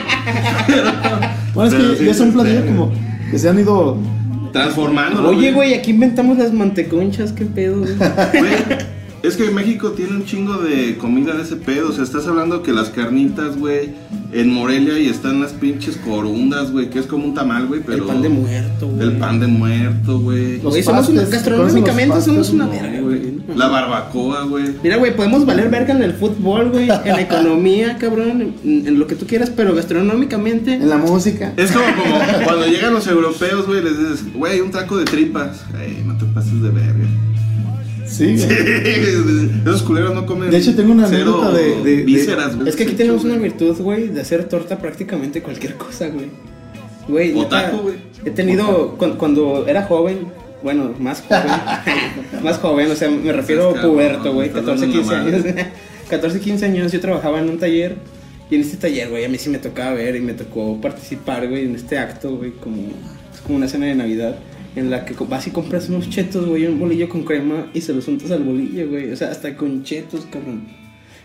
Bueno, 1.54 1.70
es 1.72 1.76
Pero 1.76 1.92
que 1.94 1.98
sí, 2.00 2.06
ya 2.06 2.14
son 2.14 2.34
platillos 2.34 2.66
como 2.66 2.92
que 3.32 3.40
se 3.40 3.50
han 3.50 3.60
ido. 3.60 3.98
Transformando. 4.54 5.28
Oye, 5.30 5.52
güey, 5.54 5.74
aquí 5.74 5.92
inventamos 5.92 6.38
las 6.38 6.54
manteconchas, 6.54 7.32
qué 7.32 7.46
pedo, 7.46 7.80
güey. 7.80 7.94
Es 9.24 9.36
que 9.36 9.50
México 9.50 9.92
tiene 9.92 10.12
un 10.12 10.26
chingo 10.26 10.58
de 10.58 10.96
comida 10.98 11.34
de 11.34 11.44
ese 11.44 11.56
pedo. 11.56 11.90
O 11.90 11.92
sea, 11.92 12.04
estás 12.04 12.28
hablando 12.28 12.62
que 12.64 12.72
las 12.72 12.90
carnitas, 12.90 13.58
güey, 13.58 13.90
en 14.32 14.50
Morelia 14.54 15.00
y 15.00 15.08
están 15.08 15.42
las 15.42 15.54
pinches 15.54 15.98
corundas, 15.98 16.72
güey, 16.72 16.90
que 16.90 17.00
es 17.00 17.08
como 17.08 17.26
un 17.26 17.34
tamal, 17.34 17.66
güey, 17.68 17.82
pero. 17.86 18.04
El 18.04 18.08
pan 18.08 18.22
de 18.22 18.30
muerto, 18.30 18.88
güey. 18.88 19.02
El 19.08 19.18
pan 19.18 19.40
de 19.40 19.48
muerto, 19.48 20.20
güey. 20.20 20.62
Los 20.62 20.76
somos 20.86 21.10
una- 21.10 21.24
gastronómicamente 21.24 22.10
¿conocen 22.10 22.36
los 22.38 22.48
somos 22.48 22.68
una 22.68 22.68
verga, 22.82 23.02
güey. 23.02 23.38
La 23.56 23.68
barbacoa, 23.68 24.44
güey. 24.44 24.66
Mira, 24.84 24.98
güey, 24.98 25.16
podemos 25.16 25.46
valer 25.46 25.70
verga 25.70 25.94
en 25.96 26.04
el 26.04 26.14
fútbol, 26.14 26.70
güey, 26.70 26.84
en 26.84 26.88
la 27.14 27.22
economía, 27.22 27.98
cabrón, 27.98 28.54
en, 28.64 28.88
en 28.88 29.00
lo 29.00 29.08
que 29.08 29.16
tú 29.16 29.26
quieras, 29.26 29.50
pero 29.56 29.74
gastronómicamente. 29.74 30.76
En 30.76 30.90
la 30.90 30.98
música. 30.98 31.54
Es 31.58 31.72
como, 31.72 31.86
como 31.86 32.20
cuando 32.46 32.68
llegan 32.68 32.94
los 32.94 33.08
europeos, 33.08 33.66
güey, 33.66 33.84
les 33.84 33.98
dices, 33.98 34.34
güey, 34.34 34.62
un 34.62 34.72
taco 34.72 34.96
de 34.98 35.06
tripas. 35.06 35.64
Ey, 35.82 36.04
no 36.06 36.16
te 36.18 36.26
pases 36.26 36.62
de 36.62 36.70
verga. 36.70 37.08
Sí. 38.18 38.36
Esos 39.66 39.84
culeros 39.84 40.14
no 40.14 40.26
comen. 40.26 40.50
De 40.50 40.58
hecho, 40.58 40.76
tengo 40.76 40.92
una 40.94 41.06
anécdota 41.08 41.52
de- 41.52 41.82
de- 41.84 41.98
de- 41.98 42.04
vísceras, 42.04 42.56
güey. 42.56 42.68
Es 42.70 42.76
que 42.76 42.84
aquí 42.84 42.94
tenemos 42.94 43.24
una 43.24 43.36
virtud, 43.38 43.76
güey, 43.80 44.08
de 44.08 44.22
hacer 44.22 44.46
torta 44.46 44.78
prácticamente 44.80 45.42
cualquier 45.42 45.76
cosa, 45.76 46.08
güey. 46.08 46.28
Güey. 47.08 47.34
He 48.26 48.32
tenido, 48.32 48.96
cuando, 48.98 49.18
cuando 49.18 49.66
era 49.68 49.84
joven, 49.84 50.28
bueno, 50.64 50.94
más 51.00 51.22
joven, 51.22 51.52
más 52.44 52.58
joven, 52.58 52.92
o 52.92 52.96
sea, 52.96 53.10
me 53.10 53.32
refiero 53.32 53.70
a 53.70 53.82
puberto, 53.82 54.34
güey, 54.34 54.48
estás 54.48 54.64
14, 54.66 54.82
dando 54.88 54.98
15 55.00 55.14
una 55.16 55.24
años. 55.24 55.46
madre. 55.46 55.68
14, 56.10 56.40
15 56.40 56.66
años 56.66 56.92
yo 56.92 57.00
trabajaba 57.00 57.40
en 57.40 57.50
un 57.50 57.58
taller 57.60 57.96
y 58.50 58.56
en 58.56 58.62
este 58.62 58.78
taller, 58.78 59.10
güey, 59.10 59.24
a 59.26 59.30
mí 59.30 59.38
sí 59.38 59.50
me 59.50 59.60
tocaba 59.60 59.94
ver 59.94 60.16
y 60.16 60.22
me 60.22 60.34
tocó 60.34 60.80
participar, 60.82 61.48
güey, 61.48 61.66
en 61.66 61.76
este 61.76 61.98
acto, 62.00 62.36
güey, 62.36 62.52
como, 62.52 62.82
es 63.34 63.42
como 63.46 63.58
una 63.58 63.68
cena 63.68 63.86
de 63.86 63.96
Navidad 63.96 64.38
en 64.78 64.90
la 64.92 65.06
que 65.06 65.16
vas 65.24 65.48
y 65.48 65.52
compras 65.52 65.90
unos 65.90 66.10
chetos, 66.10 66.46
güey, 66.46 66.66
un 66.68 66.80
bolillo 66.80 67.10
con 67.10 67.24
crema 67.24 67.68
y 67.74 67.82
se 67.82 67.94
los 67.94 68.08
untas 68.08 68.30
al 68.32 68.44
bolillo, 68.44 68.88
güey, 68.90 69.12
o 69.12 69.16
sea, 69.16 69.32
hasta 69.32 69.56
con 69.58 69.84
chetos, 69.84 70.28
cabrón. 70.32 70.66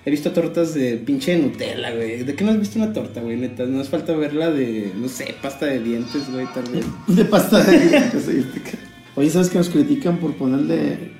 He 0.05 0.11
visto 0.11 0.33
tortas 0.33 0.75
de 0.75 0.97
pinche 0.97 1.38
Nutella, 1.38 1.95
güey. 1.95 2.25
¿De 2.25 2.35
qué 2.35 2.43
no 2.43 2.51
has 2.51 2.59
visto 2.59 2.77
una 2.79 2.93
torta, 2.93 3.21
güey? 3.21 3.37
Neta, 3.37 3.67
no 3.67 3.79
hace 3.81 3.91
falta 3.91 4.17
verla 4.17 4.51
de, 4.51 4.91
no 4.97 5.09
sé, 5.09 5.33
pasta 5.41 5.67
de 5.67 5.79
dientes, 5.81 6.29
güey, 6.33 6.47
tal 6.53 6.65
vez. 6.73 6.85
De 7.17 7.25
pasta 7.25 7.62
de 7.62 7.79
dientes. 7.79 8.29
Oye, 9.15 9.31
¿sabes 9.31 9.51
que 9.51 9.59
nos 9.59 9.69
critican 9.69 10.17
por 10.19 10.35
ponerle 10.35 11.12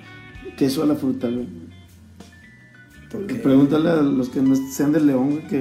queso 0.57 0.83
a 0.83 0.87
la 0.87 0.97
fruta, 0.97 1.29
güey? 1.29 1.47
Pregúntale 3.42 3.90
a 3.90 3.97
los 3.97 4.31
que 4.31 4.40
no 4.40 4.57
sean 4.57 4.92
de 4.92 5.01
León, 5.01 5.31
güey, 5.33 5.47
que. 5.47 5.57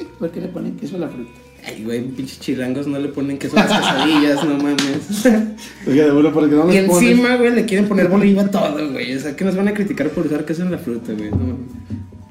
"Ay, 0.00 0.06
¿Por 0.18 0.30
qué 0.30 0.40
le 0.42 0.48
ponen 0.48 0.76
queso 0.76 0.96
a 0.96 1.00
la 1.00 1.08
fruta? 1.08 1.30
Ay, 1.68 1.82
güey, 1.84 2.02
pinches 2.08 2.40
chilangos 2.40 2.86
no 2.86 2.98
le 2.98 3.08
ponen 3.08 3.38
queso 3.38 3.56
a 3.58 3.64
las 3.64 3.78
quesadillas, 3.80 4.44
no 4.44 4.56
mames. 4.56 5.26
Oiga, 5.86 6.04
de 6.04 6.10
bueno, 6.12 6.32
porque 6.32 6.54
no 6.54 6.72
y 6.72 6.86
pones. 6.86 7.02
encima, 7.10 7.36
güey, 7.36 7.54
le 7.54 7.64
quieren 7.66 7.86
poner 7.88 8.08
bolillo 8.08 8.40
a 8.40 8.50
todo, 8.50 8.90
güey. 8.92 9.14
O 9.14 9.20
sea, 9.20 9.36
que 9.36 9.44
nos 9.44 9.54
van 9.56 9.68
a 9.68 9.74
criticar 9.74 10.08
por 10.10 10.26
usar 10.26 10.44
queso 10.44 10.62
en 10.62 10.70
la 10.70 10.78
fruta, 10.78 11.12
güey. 11.12 11.30
No 11.30 11.36
mames. 11.36 11.58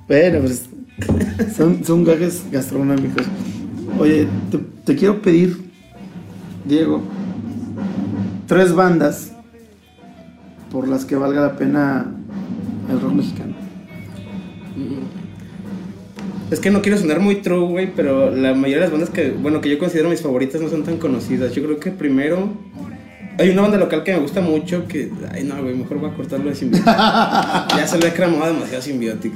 Bueno, 0.07 0.39
pues. 0.39 0.65
Son, 1.55 1.83
son 1.85 2.03
gajes 2.03 2.43
gastronómicos. 2.51 3.25
Oye, 3.99 4.27
te, 4.51 4.57
te 4.85 4.95
quiero 4.95 5.21
pedir, 5.21 5.57
Diego, 6.65 7.01
tres 8.47 8.73
bandas 8.73 9.33
por 10.71 10.87
las 10.87 11.05
que 11.05 11.15
valga 11.15 11.41
la 11.41 11.55
pena 11.55 12.11
el 12.89 12.99
rock 12.99 13.13
mexicano. 13.13 13.53
Es 16.51 16.59
que 16.61 16.69
no 16.71 16.81
quiero 16.81 16.97
sonar 16.97 17.19
muy 17.19 17.35
true, 17.35 17.59
güey, 17.67 17.91
pero 17.93 18.33
la 18.33 18.53
mayoría 18.53 18.75
de 18.77 18.81
las 18.83 18.91
bandas 18.91 19.09
que, 19.09 19.31
bueno, 19.31 19.59
que 19.59 19.69
yo 19.69 19.77
considero 19.77 20.09
mis 20.09 20.21
favoritas 20.21 20.61
no 20.61 20.69
son 20.69 20.83
tan 20.83 20.97
conocidas. 20.97 21.53
Yo 21.53 21.61
creo 21.63 21.79
que 21.79 21.91
primero 21.91 22.49
hay 23.37 23.49
una 23.49 23.63
banda 23.63 23.77
local 23.77 24.03
que 24.03 24.13
me 24.13 24.19
gusta 24.19 24.39
mucho 24.41 24.87
que, 24.87 25.11
ay, 25.31 25.43
no, 25.43 25.61
güey, 25.61 25.75
mejor 25.75 25.97
voy 25.99 26.09
a 26.09 26.13
cortarlo 26.13 26.49
de 26.49 26.55
Symbiotic. 26.55 26.85
ya 26.87 27.85
se 27.87 27.99
le 27.99 28.07
ha 28.07 28.13
cremado 28.13 28.53
demasiado 28.53 28.81
Symbiotic. 28.81 29.33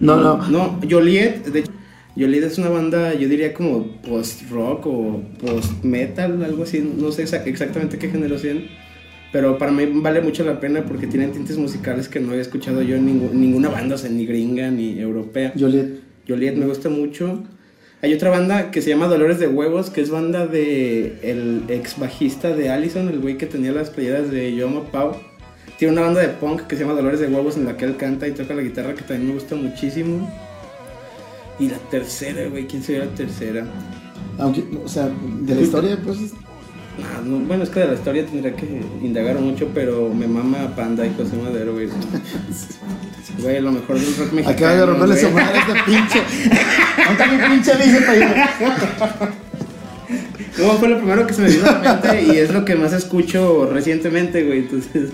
No, 0.00 0.16
no. 0.16 0.48
No, 0.48 0.80
Joliet, 0.88 1.44
de 1.46 1.60
hecho, 1.60 1.72
Joliet 2.16 2.44
es 2.44 2.56
una 2.58 2.70
banda, 2.70 3.12
yo 3.14 3.28
diría 3.28 3.52
como 3.52 3.86
post-rock 4.02 4.86
o 4.86 5.22
post-metal, 5.44 6.42
algo 6.42 6.62
así, 6.62 6.80
no 6.96 7.12
sé 7.12 7.24
exa- 7.26 7.44
exactamente 7.46 7.98
qué 7.98 8.08
género 8.08 8.38
sean, 8.38 8.62
pero 9.32 9.58
para 9.58 9.72
mí 9.72 9.86
vale 9.86 10.20
mucho 10.20 10.44
la 10.44 10.58
pena 10.58 10.84
porque 10.84 11.06
tienen 11.06 11.32
tintes 11.32 11.58
musicales 11.58 12.08
que 12.08 12.20
no 12.20 12.30
había 12.30 12.42
escuchado 12.42 12.82
yo 12.82 12.96
en 12.96 13.06
ninguna 13.40 13.68
banda, 13.68 13.96
o 13.96 13.98
sea, 13.98 14.10
ni 14.10 14.26
gringa 14.26 14.70
ni 14.70 14.98
europea. 14.98 15.52
Joliet. 15.58 16.00
Joliet 16.26 16.56
me 16.56 16.66
gusta 16.66 16.88
mucho. 16.88 17.44
Hay 18.00 18.14
otra 18.14 18.30
banda 18.30 18.70
que 18.70 18.80
se 18.80 18.90
llama 18.90 19.06
Dolores 19.06 19.38
de 19.40 19.48
Huevos, 19.48 19.90
que 19.90 20.00
es 20.00 20.10
banda 20.10 20.46
de 20.46 21.18
el 21.22 21.64
ex 21.68 21.98
bajista 21.98 22.54
de 22.54 22.70
Allison, 22.70 23.08
el 23.08 23.18
güey 23.18 23.36
que 23.36 23.46
tenía 23.46 23.72
las 23.72 23.90
playeras 23.90 24.30
de 24.30 24.54
Yo 24.54 24.68
Amo 24.68 24.80
a 24.80 24.90
Pau. 24.92 25.16
Tiene 25.78 25.92
una 25.92 26.02
banda 26.02 26.20
de 26.20 26.28
punk 26.28 26.62
que 26.62 26.76
se 26.76 26.82
llama 26.82 26.94
Dolores 26.94 27.20
de 27.20 27.26
Huevos 27.26 27.56
en 27.56 27.64
la 27.64 27.76
que 27.76 27.84
él 27.84 27.96
canta 27.96 28.26
y 28.26 28.32
toca 28.32 28.54
la 28.54 28.62
guitarra 28.62 28.94
que 28.94 29.02
también 29.02 29.28
me 29.28 29.34
gusta 29.34 29.56
muchísimo. 29.56 30.28
Y 31.58 31.68
la 31.68 31.78
tercera, 31.90 32.48
güey, 32.48 32.66
¿quién 32.66 32.82
sería 32.82 33.04
la 33.04 33.14
tercera? 33.14 33.66
Aunque, 34.38 34.64
o 34.84 34.88
sea, 34.88 35.10
de 35.40 35.54
la 35.54 35.60
historia, 35.60 35.98
pues. 36.02 36.18
Ah, 37.00 37.20
no, 37.24 37.38
bueno, 37.40 37.62
es 37.64 37.70
que 37.70 37.80
de 37.80 37.86
la 37.88 37.94
historia 37.94 38.26
tendría 38.26 38.54
que 38.56 38.82
indagar 39.02 39.38
mucho, 39.38 39.68
pero 39.72 40.12
me 40.12 40.26
mama 40.26 40.74
Panda 40.74 41.06
y 41.06 41.14
José 41.14 41.36
Madero, 41.36 41.72
güey. 41.74 41.88
Güey, 43.40 43.60
lo 43.60 43.70
mejor 43.70 44.00
del 44.00 44.16
rock 44.16 44.32
mexicano. 44.32 44.50
Acaba 44.56 44.72
de 44.74 44.86
romperle 44.86 45.16
su 45.20 45.30
madre 45.30 45.58
a 45.58 45.60
este 45.60 45.74
pinche. 45.86 46.22
Aunque 47.06 47.26
mi 47.28 47.48
pinche 47.54 47.72
dice 47.76 48.00
para 48.00 48.12
allá. 48.14 48.50
No, 50.58 50.72
fue 50.72 50.88
lo 50.88 50.96
primero 50.98 51.24
que 51.24 51.34
se 51.34 51.42
me 51.42 51.48
vino 51.50 51.66
a 51.68 51.72
la 51.80 51.94
mente 51.94 52.22
y 52.24 52.30
es 52.38 52.52
lo 52.52 52.64
que 52.64 52.74
más 52.74 52.92
escucho 52.92 53.70
recientemente, 53.72 54.42
güey. 54.44 54.60
Entonces, 54.60 55.10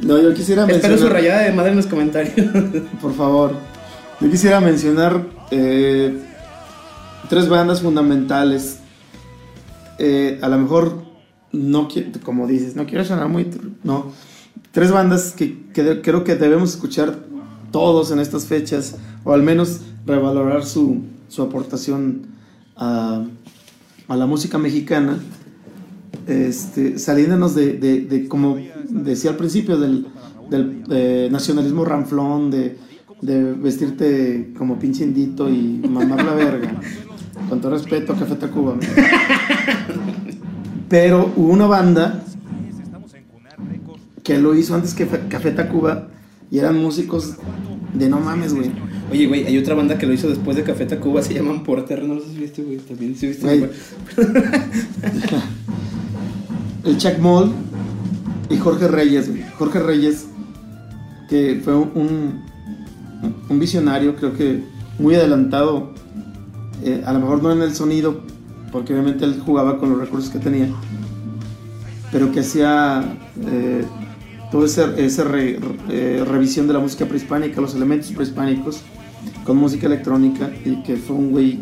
No, 0.00 0.20
yo 0.20 0.34
quisiera 0.34 0.62
espero 0.62 0.78
mencionar. 0.88 0.98
su 0.98 1.08
rayada 1.08 1.42
de 1.42 1.52
madre 1.52 1.70
en 1.70 1.76
los 1.76 1.86
comentarios. 1.86 2.34
Por 3.00 3.14
favor. 3.14 3.54
Yo 4.20 4.28
quisiera 4.28 4.60
mencionar 4.60 5.22
eh, 5.52 6.18
tres 7.28 7.48
bandas 7.48 7.80
fundamentales. 7.80 8.79
Eh, 10.02 10.38
a 10.40 10.48
lo 10.48 10.56
mejor, 10.58 11.02
no 11.52 11.88
como 12.24 12.46
dices, 12.46 12.74
no 12.74 12.86
quiero 12.86 13.04
sonar 13.04 13.28
muy... 13.28 13.46
No. 13.84 14.12
Tres 14.72 14.90
bandas 14.90 15.32
que, 15.32 15.66
que 15.74 16.00
creo 16.00 16.24
que 16.24 16.36
debemos 16.36 16.70
escuchar 16.70 17.18
todos 17.70 18.10
en 18.10 18.18
estas 18.18 18.46
fechas, 18.46 18.96
o 19.24 19.32
al 19.32 19.42
menos 19.42 19.80
revalorar 20.06 20.64
su, 20.64 21.02
su 21.28 21.42
aportación 21.42 22.22
a, 22.76 23.24
la 24.08 24.26
música 24.26 24.56
mexicana. 24.58 25.18
Este, 26.26 26.98
saliéndonos 26.98 27.54
de, 27.54 27.74
de- 27.74 28.28
como 28.28 28.56
decía 28.88 29.30
al 29.32 29.36
principio, 29.36 29.76
del, 29.78 30.06
del 30.48 31.30
nacionalismo 31.30 31.84
ranflón, 31.84 32.50
de, 32.50 32.78
de 33.20 33.52
vestirte 33.52 34.52
como 34.56 34.78
pinche 34.78 35.04
indito 35.04 35.50
y 35.50 35.82
mamar 35.88 36.24
la 36.24 36.34
verga. 36.34 36.80
Con 37.50 37.60
todo 37.60 37.72
respeto 37.72 38.12
a 38.12 38.16
Café 38.16 38.36
Tacuba. 38.36 38.76
Pero 40.88 41.32
hubo 41.36 41.52
una 41.52 41.66
banda 41.66 42.22
que 44.22 44.38
lo 44.38 44.54
hizo 44.54 44.76
antes 44.76 44.94
que 44.94 45.08
Café 45.28 45.50
Tacuba 45.50 46.06
y 46.48 46.58
eran 46.58 46.80
músicos 46.80 47.34
de 47.92 48.08
no 48.08 48.20
mames, 48.20 48.54
güey. 48.54 48.70
Oye, 49.10 49.26
güey, 49.26 49.46
hay 49.46 49.58
otra 49.58 49.74
banda 49.74 49.98
que 49.98 50.06
lo 50.06 50.12
hizo 50.12 50.28
después 50.28 50.56
de 50.56 50.62
Café 50.62 50.86
Tacuba, 50.86 51.22
se 51.22 51.34
llaman 51.34 51.64
Porter, 51.64 52.04
¿no 52.04 52.14
los 52.14 52.26
has 52.26 52.36
visto, 52.36 52.62
güey? 52.62 52.78
También 52.78 53.16
se 53.16 53.26
viste. 53.26 53.44
Güey. 53.44 53.68
El 56.84 56.96
Chuck 56.98 57.18
Moll 57.18 57.50
y 58.48 58.58
Jorge 58.58 58.86
Reyes, 58.86 59.28
güey. 59.28 59.42
Jorge 59.58 59.80
Reyes, 59.80 60.26
que 61.28 61.60
fue 61.64 61.74
un, 61.74 62.44
un 63.48 63.58
visionario, 63.58 64.14
creo 64.14 64.36
que 64.36 64.62
muy 65.00 65.16
adelantado, 65.16 65.94
eh, 66.82 67.02
a 67.04 67.12
lo 67.12 67.20
mejor 67.20 67.42
no 67.42 67.52
en 67.52 67.62
el 67.62 67.74
sonido, 67.74 68.20
porque 68.72 68.92
obviamente 68.92 69.24
él 69.24 69.40
jugaba 69.44 69.78
con 69.78 69.90
los 69.90 70.00
recursos 70.00 70.30
que 70.30 70.38
tenía, 70.38 70.68
pero 72.12 72.32
que 72.32 72.40
hacía 72.40 73.04
eh, 73.46 73.84
toda 74.50 74.66
esa 74.66 74.94
eh, 74.96 76.24
revisión 76.26 76.66
de 76.66 76.72
la 76.72 76.78
música 76.78 77.06
prehispánica, 77.06 77.60
los 77.60 77.74
elementos 77.74 78.10
prehispánicos, 78.12 78.82
con 79.44 79.56
música 79.56 79.86
electrónica, 79.86 80.50
y 80.64 80.82
que 80.82 80.96
fue 80.96 81.16
un 81.16 81.30
güey 81.30 81.60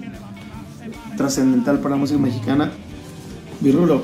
trascendental 1.16 1.78
para 1.78 1.90
la 1.90 1.96
música 1.96 2.18
mexicana. 2.18 2.70
Virulo, 3.60 4.02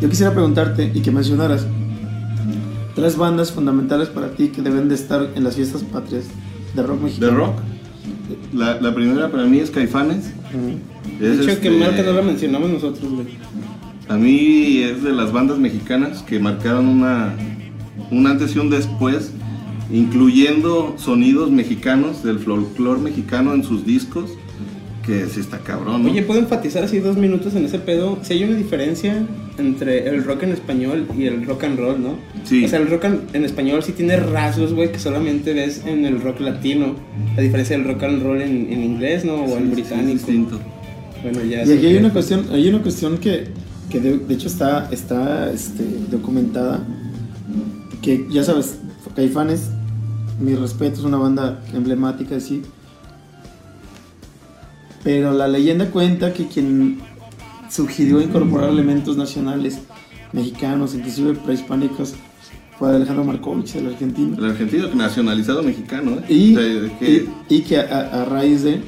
yo 0.00 0.08
quisiera 0.08 0.32
preguntarte 0.32 0.90
y 0.92 1.00
que 1.00 1.10
mencionaras 1.10 1.66
tres 2.94 3.16
bandas 3.16 3.52
fundamentales 3.52 4.08
para 4.08 4.30
ti 4.30 4.48
que 4.48 4.62
deben 4.62 4.88
de 4.88 4.94
estar 4.94 5.30
en 5.34 5.44
las 5.44 5.56
fiestas 5.56 5.82
patrias 5.82 6.24
de 6.74 6.82
rock 6.82 6.98
¿De 6.98 7.04
mexicano. 7.04 7.36
rock? 7.36 7.75
La, 8.56 8.80
la 8.80 8.94
primera 8.94 9.30
para 9.30 9.44
mí 9.44 9.58
es 9.58 9.70
Caifanes. 9.70 10.32
Ujú. 10.54 11.20
De 11.20 11.32
Es, 11.32 11.36
hecho, 11.38 11.46
que 11.46 11.52
este, 11.52 11.94
que 11.94 12.02
no 12.02 12.12
la 12.12 12.22
mencionamos 12.22 12.70
nosotros, 12.70 13.12
güey. 13.12 13.26
A 14.08 14.16
mí 14.16 14.78
es 14.78 15.02
de 15.02 15.12
las 15.12 15.32
bandas 15.32 15.58
mexicanas 15.58 16.22
que 16.22 16.38
marcaron 16.38 16.86
una, 16.86 17.34
un 18.10 18.26
antes 18.26 18.56
y 18.56 18.58
un 18.58 18.70
después, 18.70 19.32
incluyendo 19.92 20.94
sonidos 20.96 21.50
mexicanos, 21.50 22.22
del 22.22 22.38
folclore 22.38 23.00
mexicano 23.00 23.52
en 23.52 23.62
sus 23.62 23.84
discos, 23.84 24.30
que 25.06 25.26
sí 25.26 25.40
está 25.40 25.58
cabrón, 25.58 26.02
¿no? 26.02 26.10
Oye, 26.10 26.22
¿puedo 26.22 26.40
enfatizar 26.40 26.82
así 26.84 26.98
dos 26.98 27.16
minutos 27.16 27.54
en 27.54 27.64
ese 27.64 27.78
pedo? 27.78 28.18
Si 28.22 28.32
hay 28.34 28.44
una 28.44 28.56
diferencia 28.56 29.24
entre 29.56 30.08
el 30.08 30.24
rock 30.24 30.42
en 30.42 30.52
español 30.52 31.06
y 31.16 31.26
el 31.26 31.46
rock 31.46 31.64
and 31.64 31.78
roll, 31.78 32.02
¿no? 32.02 32.16
Sí. 32.44 32.64
O 32.64 32.68
sea, 32.68 32.80
el 32.80 32.90
rock 32.90 33.04
en, 33.04 33.20
en 33.32 33.44
español 33.44 33.82
sí 33.82 33.92
tiene 33.92 34.16
rasgos, 34.16 34.72
güey, 34.74 34.90
que 34.90 34.98
solamente 34.98 35.54
ves 35.54 35.82
en 35.86 36.04
el 36.04 36.20
rock 36.20 36.40
latino. 36.40 36.96
A 37.36 37.40
diferencia 37.40 37.76
del 37.78 37.86
rock 37.86 38.02
and 38.02 38.22
roll 38.22 38.42
en, 38.42 38.72
en 38.72 38.82
inglés, 38.82 39.24
¿no? 39.24 39.44
O 39.44 39.46
Sí, 39.46 39.52
el 39.54 39.58
sí, 39.58 39.68
es 39.68 39.74
británico. 39.76 40.12
distinto. 40.12 40.60
bueno, 41.22 41.42
ya. 41.44 41.64
Y 41.64 41.72
aquí 41.72 41.86
hay 41.86 41.96
una 41.96 42.12
cuestión, 42.12 42.46
hay 42.52 42.68
una 42.68 42.82
cuestión 42.82 43.18
que, 43.18 43.44
que 43.90 44.00
de, 44.00 44.18
de 44.18 44.34
hecho 44.34 44.48
está, 44.48 44.88
está 44.90 45.52
este, 45.52 45.84
documentada, 46.10 46.84
que 48.02 48.26
ya 48.30 48.42
sabes, 48.42 48.78
Caifanes, 49.14 49.70
mi 50.40 50.54
respeto, 50.54 50.98
es 50.98 51.04
una 51.04 51.16
banda 51.16 51.62
emblemática, 51.74 52.38
sí. 52.40 52.62
Pero 55.06 55.32
la 55.32 55.46
leyenda 55.46 55.88
cuenta 55.92 56.32
que 56.32 56.48
quien 56.48 56.98
sugirió 57.70 58.20
incorporar 58.20 58.70
elementos 58.70 59.16
nacionales 59.16 59.78
mexicanos, 60.32 60.96
inclusive 60.96 61.34
prehispánicos, 61.34 62.14
fue 62.76 62.90
Alejandro 62.92 63.22
Markovich, 63.22 63.76
el 63.76 63.86
argentino. 63.86 64.36
El 64.36 64.50
argentino 64.50 64.88
nacionalizado 64.96 65.62
mexicano, 65.62 66.18
¿eh? 66.28 66.34
Y, 66.34 66.56
O 66.56 66.60
sea, 66.60 66.98
que- 66.98 67.26
y- 67.48 67.54
y 67.54 67.60
que 67.62 67.78
a, 67.78 68.22
a 68.22 68.24
raíz 68.24 68.64
de, 68.64 68.80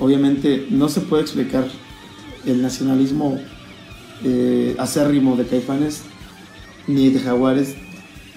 obviamente, 0.00 0.66
no 0.70 0.88
se 0.88 1.02
puede 1.02 1.22
explicar 1.24 1.66
el 2.46 2.62
nacionalismo 2.62 3.38
eh, 4.24 4.74
acérrimo 4.78 5.36
de 5.36 5.44
Caifanes 5.44 6.04
ni 6.86 7.10
de 7.10 7.20
Jaguares 7.20 7.74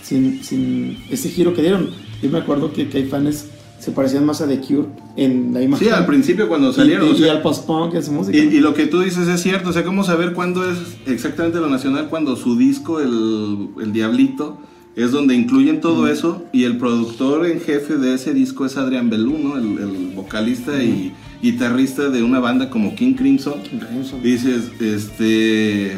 sin, 0.03 0.43
sin 0.43 0.97
ese 1.09 1.29
giro 1.29 1.53
que 1.53 1.61
dieron. 1.61 1.89
Yo 2.21 2.29
me 2.29 2.39
acuerdo 2.39 2.73
que 2.73 2.89
Caifanes 2.89 3.47
se 3.79 3.91
parecían 3.91 4.25
más 4.25 4.41
a 4.41 4.47
The 4.47 4.59
Cure 4.59 4.87
en 5.15 5.53
la 5.53 5.61
imagen. 5.61 5.87
Sí, 5.87 5.93
al 5.93 6.05
principio 6.05 6.47
cuando 6.47 6.71
Y- 6.71 6.73
salieron. 6.73 7.07
Y, 7.07 7.11
o 7.11 7.15
sea, 7.15 7.27
y 7.27 7.29
al 7.29 7.41
post-punk 7.41 7.93
y 7.93 7.97
a 7.97 8.01
su 8.01 8.11
música. 8.11 8.37
Y, 8.37 8.41
y 8.41 8.59
lo 8.59 8.73
que 8.73 8.87
tú 8.87 9.01
dices 9.01 9.27
es 9.27 9.41
cierto, 9.41 9.69
o 9.69 9.73
sea, 9.73 9.83
¿cómo 9.83 10.03
saber 10.03 10.33
cuándo 10.33 10.69
es 10.69 10.77
exactamente 11.05 11.59
lo 11.59 11.69
nacional? 11.69 12.07
Cuando 12.09 12.35
su 12.35 12.57
disco, 12.57 12.99
el, 12.99 13.69
el 13.81 13.93
Diablito, 13.93 14.57
es 14.95 15.11
donde 15.11 15.35
incluyen 15.35 15.79
todo 15.79 16.07
eso 16.07 16.43
y 16.51 16.63
el 16.63 16.77
productor 16.77 17.45
en 17.45 17.61
jefe 17.61 17.97
de 17.97 18.15
ese 18.15 18.33
disco 18.33 18.65
es 18.65 18.77
Adrián 18.77 19.11
Belú, 19.11 19.37
¿no? 19.37 19.55
El, 19.57 19.77
el 19.77 20.11
vocalista 20.15 20.81
y 20.83 21.13
guitarrista 21.43 22.09
de 22.09 22.23
una 22.23 22.39
banda 22.39 22.71
como 22.71 22.95
King 22.95 23.13
Crimson. 23.13 23.53
Crimson. 23.61 24.19
Y 24.21 24.31
dices, 24.31 24.71
este, 24.79 25.91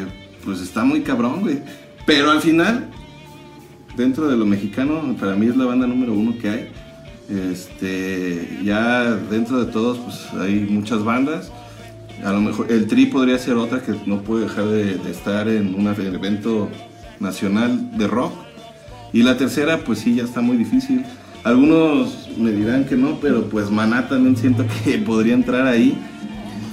pues 0.44 0.60
está 0.60 0.84
muy 0.84 1.00
cabrón, 1.00 1.40
güey. 1.40 1.60
Pero 2.04 2.30
al 2.30 2.42
final, 2.42 2.90
dentro 3.96 4.28
de 4.28 4.36
lo 4.36 4.44
mexicano, 4.44 5.16
para 5.18 5.34
mí 5.34 5.46
es 5.46 5.56
la 5.56 5.64
banda 5.64 5.86
número 5.86 6.12
uno 6.12 6.34
que 6.38 6.48
hay. 6.50 6.68
Este, 7.30 8.58
ya 8.64 9.04
dentro 9.30 9.64
de 9.64 9.70
todos, 9.72 9.98
pues 9.98 10.16
hay 10.40 10.66
muchas 10.68 11.04
bandas. 11.04 11.50
A 12.24 12.32
lo 12.32 12.40
mejor 12.40 12.70
el 12.70 12.86
Tri 12.86 13.06
podría 13.06 13.38
ser 13.38 13.54
otra 13.54 13.80
que 13.80 13.92
no 14.06 14.22
puede 14.22 14.44
dejar 14.44 14.66
de, 14.66 14.96
de 14.96 15.10
estar 15.10 15.48
en 15.48 15.74
un 15.74 15.86
evento 15.86 16.68
nacional 17.18 17.96
de 17.96 18.06
rock. 18.06 18.32
Y 19.12 19.22
la 19.22 19.36
tercera, 19.36 19.78
pues 19.78 20.00
sí, 20.00 20.14
ya 20.16 20.24
está 20.24 20.40
muy 20.40 20.56
difícil. 20.56 21.04
Algunos 21.44 22.28
me 22.36 22.50
dirán 22.52 22.84
que 22.84 22.96
no, 22.96 23.18
pero 23.20 23.44
pues 23.48 23.70
Maná 23.70 24.08
también 24.08 24.36
siento 24.36 24.64
que 24.84 24.98
podría 25.06 25.34
entrar 25.34 25.66
ahí. 25.66 25.96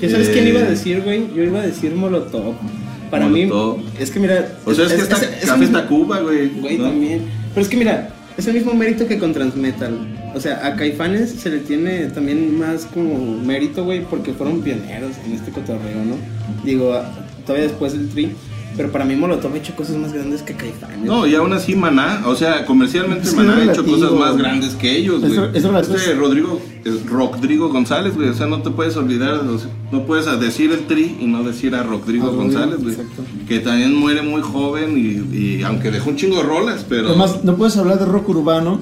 ¿Ya 0.02 0.10
sabes 0.10 0.30
quién 0.30 0.46
Eh, 0.46 0.50
iba 0.50 0.60
a 0.60 0.64
decir, 0.64 1.02
güey? 1.02 1.28
Yo 1.36 1.44
iba 1.44 1.60
a 1.60 1.66
decir 1.66 1.96
Molotov. 1.96 2.56
Para 3.10 3.28
Molotov. 3.28 3.78
mí, 3.78 3.86
es 4.00 4.12
que 4.12 4.20
mira. 4.20 4.58
O 4.66 4.74
sea, 4.74 4.86
es, 4.86 4.94
que 4.94 5.02
está 5.02 5.16
es 5.16 5.46
Café 5.46 5.68
Tacuba, 5.68 6.20
güey. 6.20 6.50
Güey, 6.50 6.78
¿no? 6.78 6.86
también. 6.86 7.22
Pero 7.54 7.62
es 7.64 7.70
que 7.70 7.78
mira, 7.78 8.10
es 8.38 8.48
el 8.48 8.54
mismo 8.54 8.74
mérito 8.74 9.08
que 9.08 9.18
con 9.18 9.34
Transmetal. 9.34 9.98
O 10.36 10.40
sea, 10.40 10.66
a 10.66 10.76
Caifanes 10.76 11.32
se 11.32 11.50
le 11.50 11.60
tiene 11.60 12.06
también 12.08 12.58
más 12.58 12.86
como 12.86 13.36
mérito, 13.42 13.84
güey, 13.84 14.02
porque 14.06 14.34
fueron 14.34 14.62
pioneros 14.62 15.14
en 15.26 15.34
este 15.34 15.52
cotorreo, 15.52 16.06
¿no? 16.06 16.16
Digo, 16.64 17.02
todavía 17.46 17.68
después 17.68 17.94
del 17.94 18.10
Tri. 18.10 18.32
Pero 18.78 18.92
para 18.92 19.04
mí 19.06 19.16
Molotov 19.16 19.54
ha 19.54 19.58
hecho 19.58 19.76
cosas 19.76 19.96
más 19.98 20.14
grandes 20.14 20.44
que 20.44 20.54
Caifanes. 20.54 21.00
No, 21.02 21.26
y 21.26 21.34
aún 21.34 21.52
así 21.52 21.76
Maná, 21.76 22.22
o 22.28 22.36
sea, 22.36 22.64
comercialmente 22.66 23.28
Es 23.28 23.34
Maná 23.34 23.62
es 23.64 23.70
ha 23.70 23.72
hecho 23.74 23.84
cosas 23.86 24.12
más 24.12 24.38
grandes 24.38 24.76
que 24.76 24.96
ellos, 24.98 25.24
Es- 25.24 25.36
güey. 25.36 25.50
es 25.56 25.64
relativo. 25.64 25.96
Este 25.96 26.14
Rodrigo, 26.14 26.62
es 26.86 27.06
Rodrigo 27.08 27.70
González, 27.70 28.16
güey, 28.16 28.30
o 28.30 28.34
sea, 28.36 28.46
no 28.46 28.62
te 28.62 28.70
puedes 28.70 28.96
olvidar, 28.96 29.34
o 29.40 29.58
sea, 29.58 29.70
no 29.92 30.04
puedes 30.06 30.28
decir 30.40 30.72
el 30.72 30.86
tri 30.86 31.18
y 31.20 31.26
no 31.26 31.44
decir 31.44 31.74
a 31.74 31.82
Rodrigo 31.82 32.26
A 32.28 32.30
Rodrigo, 32.30 32.44
González, 32.44 32.78
güey. 32.84 32.92
exacto. 32.96 33.24
Que 33.48 33.60
también 33.60 33.96
muere 33.96 34.22
muy 34.22 34.42
joven 34.42 34.96
y, 34.96 35.36
y 35.36 35.64
aunque 35.64 35.90
dejó 35.90 36.12
un 36.12 36.16
chingo 36.18 36.38
de 36.38 36.44
rolas, 36.44 36.86
pero... 36.88 37.08
Además, 37.10 37.44
no 37.44 37.56
puedes 37.56 37.76
hablar 37.78 37.98
de 37.98 38.06
rock 38.06 38.30
urbano 38.30 38.80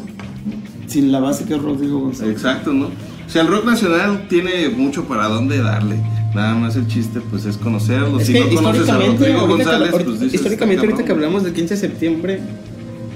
sin 0.88 1.12
la 1.12 1.20
base 1.22 1.46
que 1.46 1.56
es 1.56 1.62
Rodrigo 1.62 2.00
González. 2.00 2.34
Exacto, 2.36 2.74
¿no? 2.74 2.88
O 2.88 3.30
sea, 3.30 3.42
el 3.44 3.48
rock 3.48 3.66
nacional 3.66 4.28
tiene 4.30 4.70
mucho 4.70 5.06
para 5.06 5.28
dónde 5.30 5.58
darle. 5.60 5.96
Nada 6.36 6.54
más 6.56 6.76
el 6.76 6.86
chiste, 6.88 7.22
pues, 7.32 7.46
es 7.46 7.58
conocerlo. 7.58 8.20
Es 8.20 8.28
si 8.28 8.34
que 8.34 8.40
no 8.42 8.50
conoces 8.56 8.90
a 8.90 8.98
Rodrigo 8.98 9.18
que, 9.42 9.48
González, 9.48 9.92
ahorita- 9.92 10.04
pues 10.04 10.20
dices, 10.20 10.34
históricamente 10.36 10.76
"Cabrón". 10.82 10.92
ahorita 10.94 11.06
que 11.08 11.12
hablamos 11.14 11.44
del 11.44 11.54
15 11.54 11.74
de 11.76 11.80
septiembre, 11.80 12.40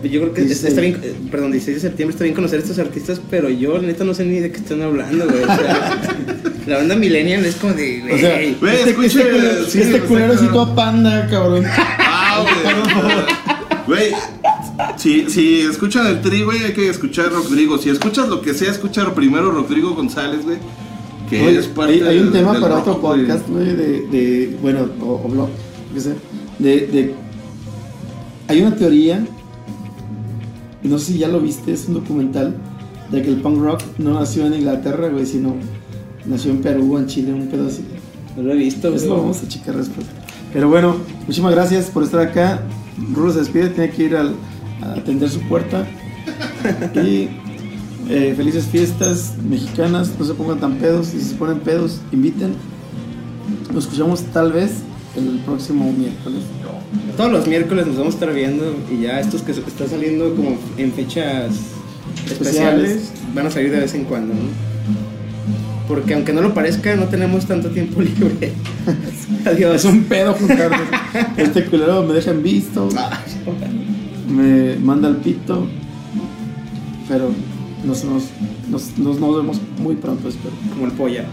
yo 0.04 0.22
creo 0.22 0.34
que 0.34 0.42
es- 0.42 0.48
16. 0.48 0.70
está 0.70 0.82
bien, 0.82 1.00
eh, 1.04 1.14
perdón, 1.30 1.52
16 1.52 1.76
de 1.84 1.90
septiembre 1.90 2.14
está 2.14 2.24
bien 2.24 2.34
conocer 2.36 2.60
a 2.60 2.62
estos 2.64 2.80
artistas, 2.80 3.20
pero 3.30 3.50
yo 3.50 3.80
neta 3.80 4.06
no 4.06 4.14
sé 4.14 4.24
ni 4.26 4.40
de 4.40 4.52
qué 4.52 4.58
están 4.58 4.82
hablando, 4.82 5.26
güey. 5.26 5.44
O 5.44 5.46
sea, 5.46 6.00
la 6.68 6.78
banda 6.78 6.96
millennial 6.96 7.44
es 7.46 7.56
como 7.56 7.74
de, 7.74 8.04
O 8.14 8.18
sea, 8.18 8.36
güey, 8.36 8.56
Güey, 8.56 8.76
este, 8.76 8.90
escuche, 8.92 9.08
este 9.08 9.30
culero, 9.32 9.66
sí, 9.68 9.82
este 9.82 9.96
está 9.98 10.08
culero 10.08 10.34
sí 10.34 10.40
cabrón. 10.46 10.54
todo 10.54 10.76
panda, 10.76 11.28
cabrón. 11.30 11.64
Ah, 11.68 12.46
güey. 13.86 13.86
Güey, 13.88 14.12
si, 14.98 15.30
si 15.30 15.62
escuchan 15.62 16.06
el 16.08 16.22
tri, 16.22 16.44
güey, 16.44 16.64
hay 16.64 16.74
que 16.74 16.88
escuchar 16.90 17.26
a 17.26 17.30
Rodrigo. 17.30 17.78
Si 17.78 17.90
escuchas 17.90 18.30
lo 18.30 18.42
que 18.42 18.54
sea, 18.54 18.72
escuchar 18.72 19.14
primero 19.14 19.50
a 19.50 19.54
Rodrigo 19.54 19.94
González, 19.96 20.44
güey. 20.46 20.58
Que 21.30 21.46
Oye, 21.46 21.60
es 21.60 21.68
parte 21.68 21.94
hay, 21.94 22.02
hay 22.02 22.18
un 22.18 22.24
del- 22.26 22.34
tema 22.34 22.54
del 22.54 22.62
para 22.62 22.80
otro 22.80 23.00
podcast, 23.02 23.48
güey, 23.48 23.68
de, 23.76 24.08
de, 24.08 24.58
bueno, 24.62 24.88
o, 25.02 25.22
o 25.24 25.28
blog, 25.30 25.50
qué 25.94 26.00
sé, 26.02 26.14
de, 26.58 26.88
de, 26.88 27.14
hay 28.48 28.62
una 28.62 28.76
teoría, 28.76 29.24
no 30.84 30.98
sé 30.98 31.14
si 31.14 31.18
ya 31.20 31.28
lo 31.28 31.40
viste, 31.40 31.72
es 31.74 31.88
un 31.88 31.96
documental, 31.96 32.56
de 33.12 33.22
que 33.22 33.30
el 33.30 33.42
punk 33.42 33.60
rock 33.62 33.82
no 34.00 34.14
nació 34.20 34.46
en 34.48 34.56
Inglaterra, 34.56 35.10
güey, 35.10 35.26
sino 35.26 35.56
nació 36.26 36.52
en 36.52 36.62
Perú, 36.62 36.98
en 36.98 37.06
Chile, 37.08 37.34
un 37.34 37.48
pedo 37.48 37.68
así. 37.68 37.84
no 38.36 38.44
lo 38.44 38.54
he 38.54 38.56
visto, 38.58 38.94
Eso 38.94 39.08
lo 39.08 39.18
vamos 39.18 39.44
a 39.44 39.48
checar 39.48 39.76
después. 39.76 40.08
Pero 40.54 40.68
bueno, 40.70 40.96
muchísimas 41.22 41.54
gracias 41.54 41.86
por 41.92 42.04
estar 42.04 42.22
acá. 42.22 42.62
Rulo 43.14 43.32
se 43.32 43.40
despide, 43.40 43.70
tiene 43.70 43.92
que 43.92 44.04
ir 44.04 44.16
al- 44.16 44.34
a 44.82 44.94
atender 44.94 45.30
su 45.30 45.42
puerta. 45.42 45.86
Y 46.96 47.30
eh, 48.10 48.34
felices 48.36 48.66
fiestas 48.66 49.36
mexicanas, 49.48 50.12
no 50.18 50.26
se 50.26 50.34
pongan 50.34 50.60
tan 50.60 50.76
pedos. 50.76 51.14
Y 51.14 51.20
si 51.20 51.26
se 51.30 51.36
ponen 51.36 51.60
pedos, 51.60 52.02
inviten. 52.12 52.54
Nos 53.74 53.86
escuchamos 53.86 54.24
tal 54.34 54.52
vez 54.52 54.72
el 55.16 55.40
próximo 55.46 55.92
miércoles. 55.94 56.42
Todos 57.16 57.32
los 57.32 57.48
miércoles 57.48 57.88
nos 57.88 57.98
vamos 57.98 58.16
a 58.16 58.18
estar 58.18 58.34
viendo 58.34 58.76
y 58.92 59.04
ya 59.04 59.20
estos 59.20 59.42
que 59.44 59.52
están 59.52 59.90
saliendo 59.90 60.34
como 60.36 60.58
en 60.78 60.92
fechas 60.92 61.52
especiales, 62.26 62.92
Especiales. 62.92 63.12
van 63.36 63.48
a 63.48 63.52
salir 63.52 63.72
de 63.72 63.80
vez 63.80 63.94
en 63.94 64.06
cuando, 64.06 64.34
¿no? 64.34 64.42
Porque 65.88 66.14
aunque 66.14 66.34
no 66.34 66.42
lo 66.42 66.54
parezca, 66.54 66.96
no 66.96 67.06
tenemos 67.06 67.46
tanto 67.46 67.70
tiempo 67.70 68.02
libre. 68.02 68.54
Adiós. 69.46 69.76
Es 69.76 69.86
un 69.86 70.04
pedo 70.04 70.34
juntarnos. 70.34 70.82
Este 71.38 71.66
culero 71.66 72.04
me 72.04 72.14
deja 72.14 72.32
en 72.32 72.44
visto, 72.44 72.90
me 74.28 74.76
manda 74.78 75.08
al 75.08 75.18
pito. 75.18 75.68
Pero 77.08 77.32
nos, 77.84 78.04
nos, 78.04 78.24
nos, 78.70 79.20
nos 79.20 79.36
vemos 79.38 79.62
muy 79.80 79.96
pronto, 79.96 80.30
espero. 80.30 80.54
Como 80.74 80.86
el 80.86 80.92
polla. 80.94 81.26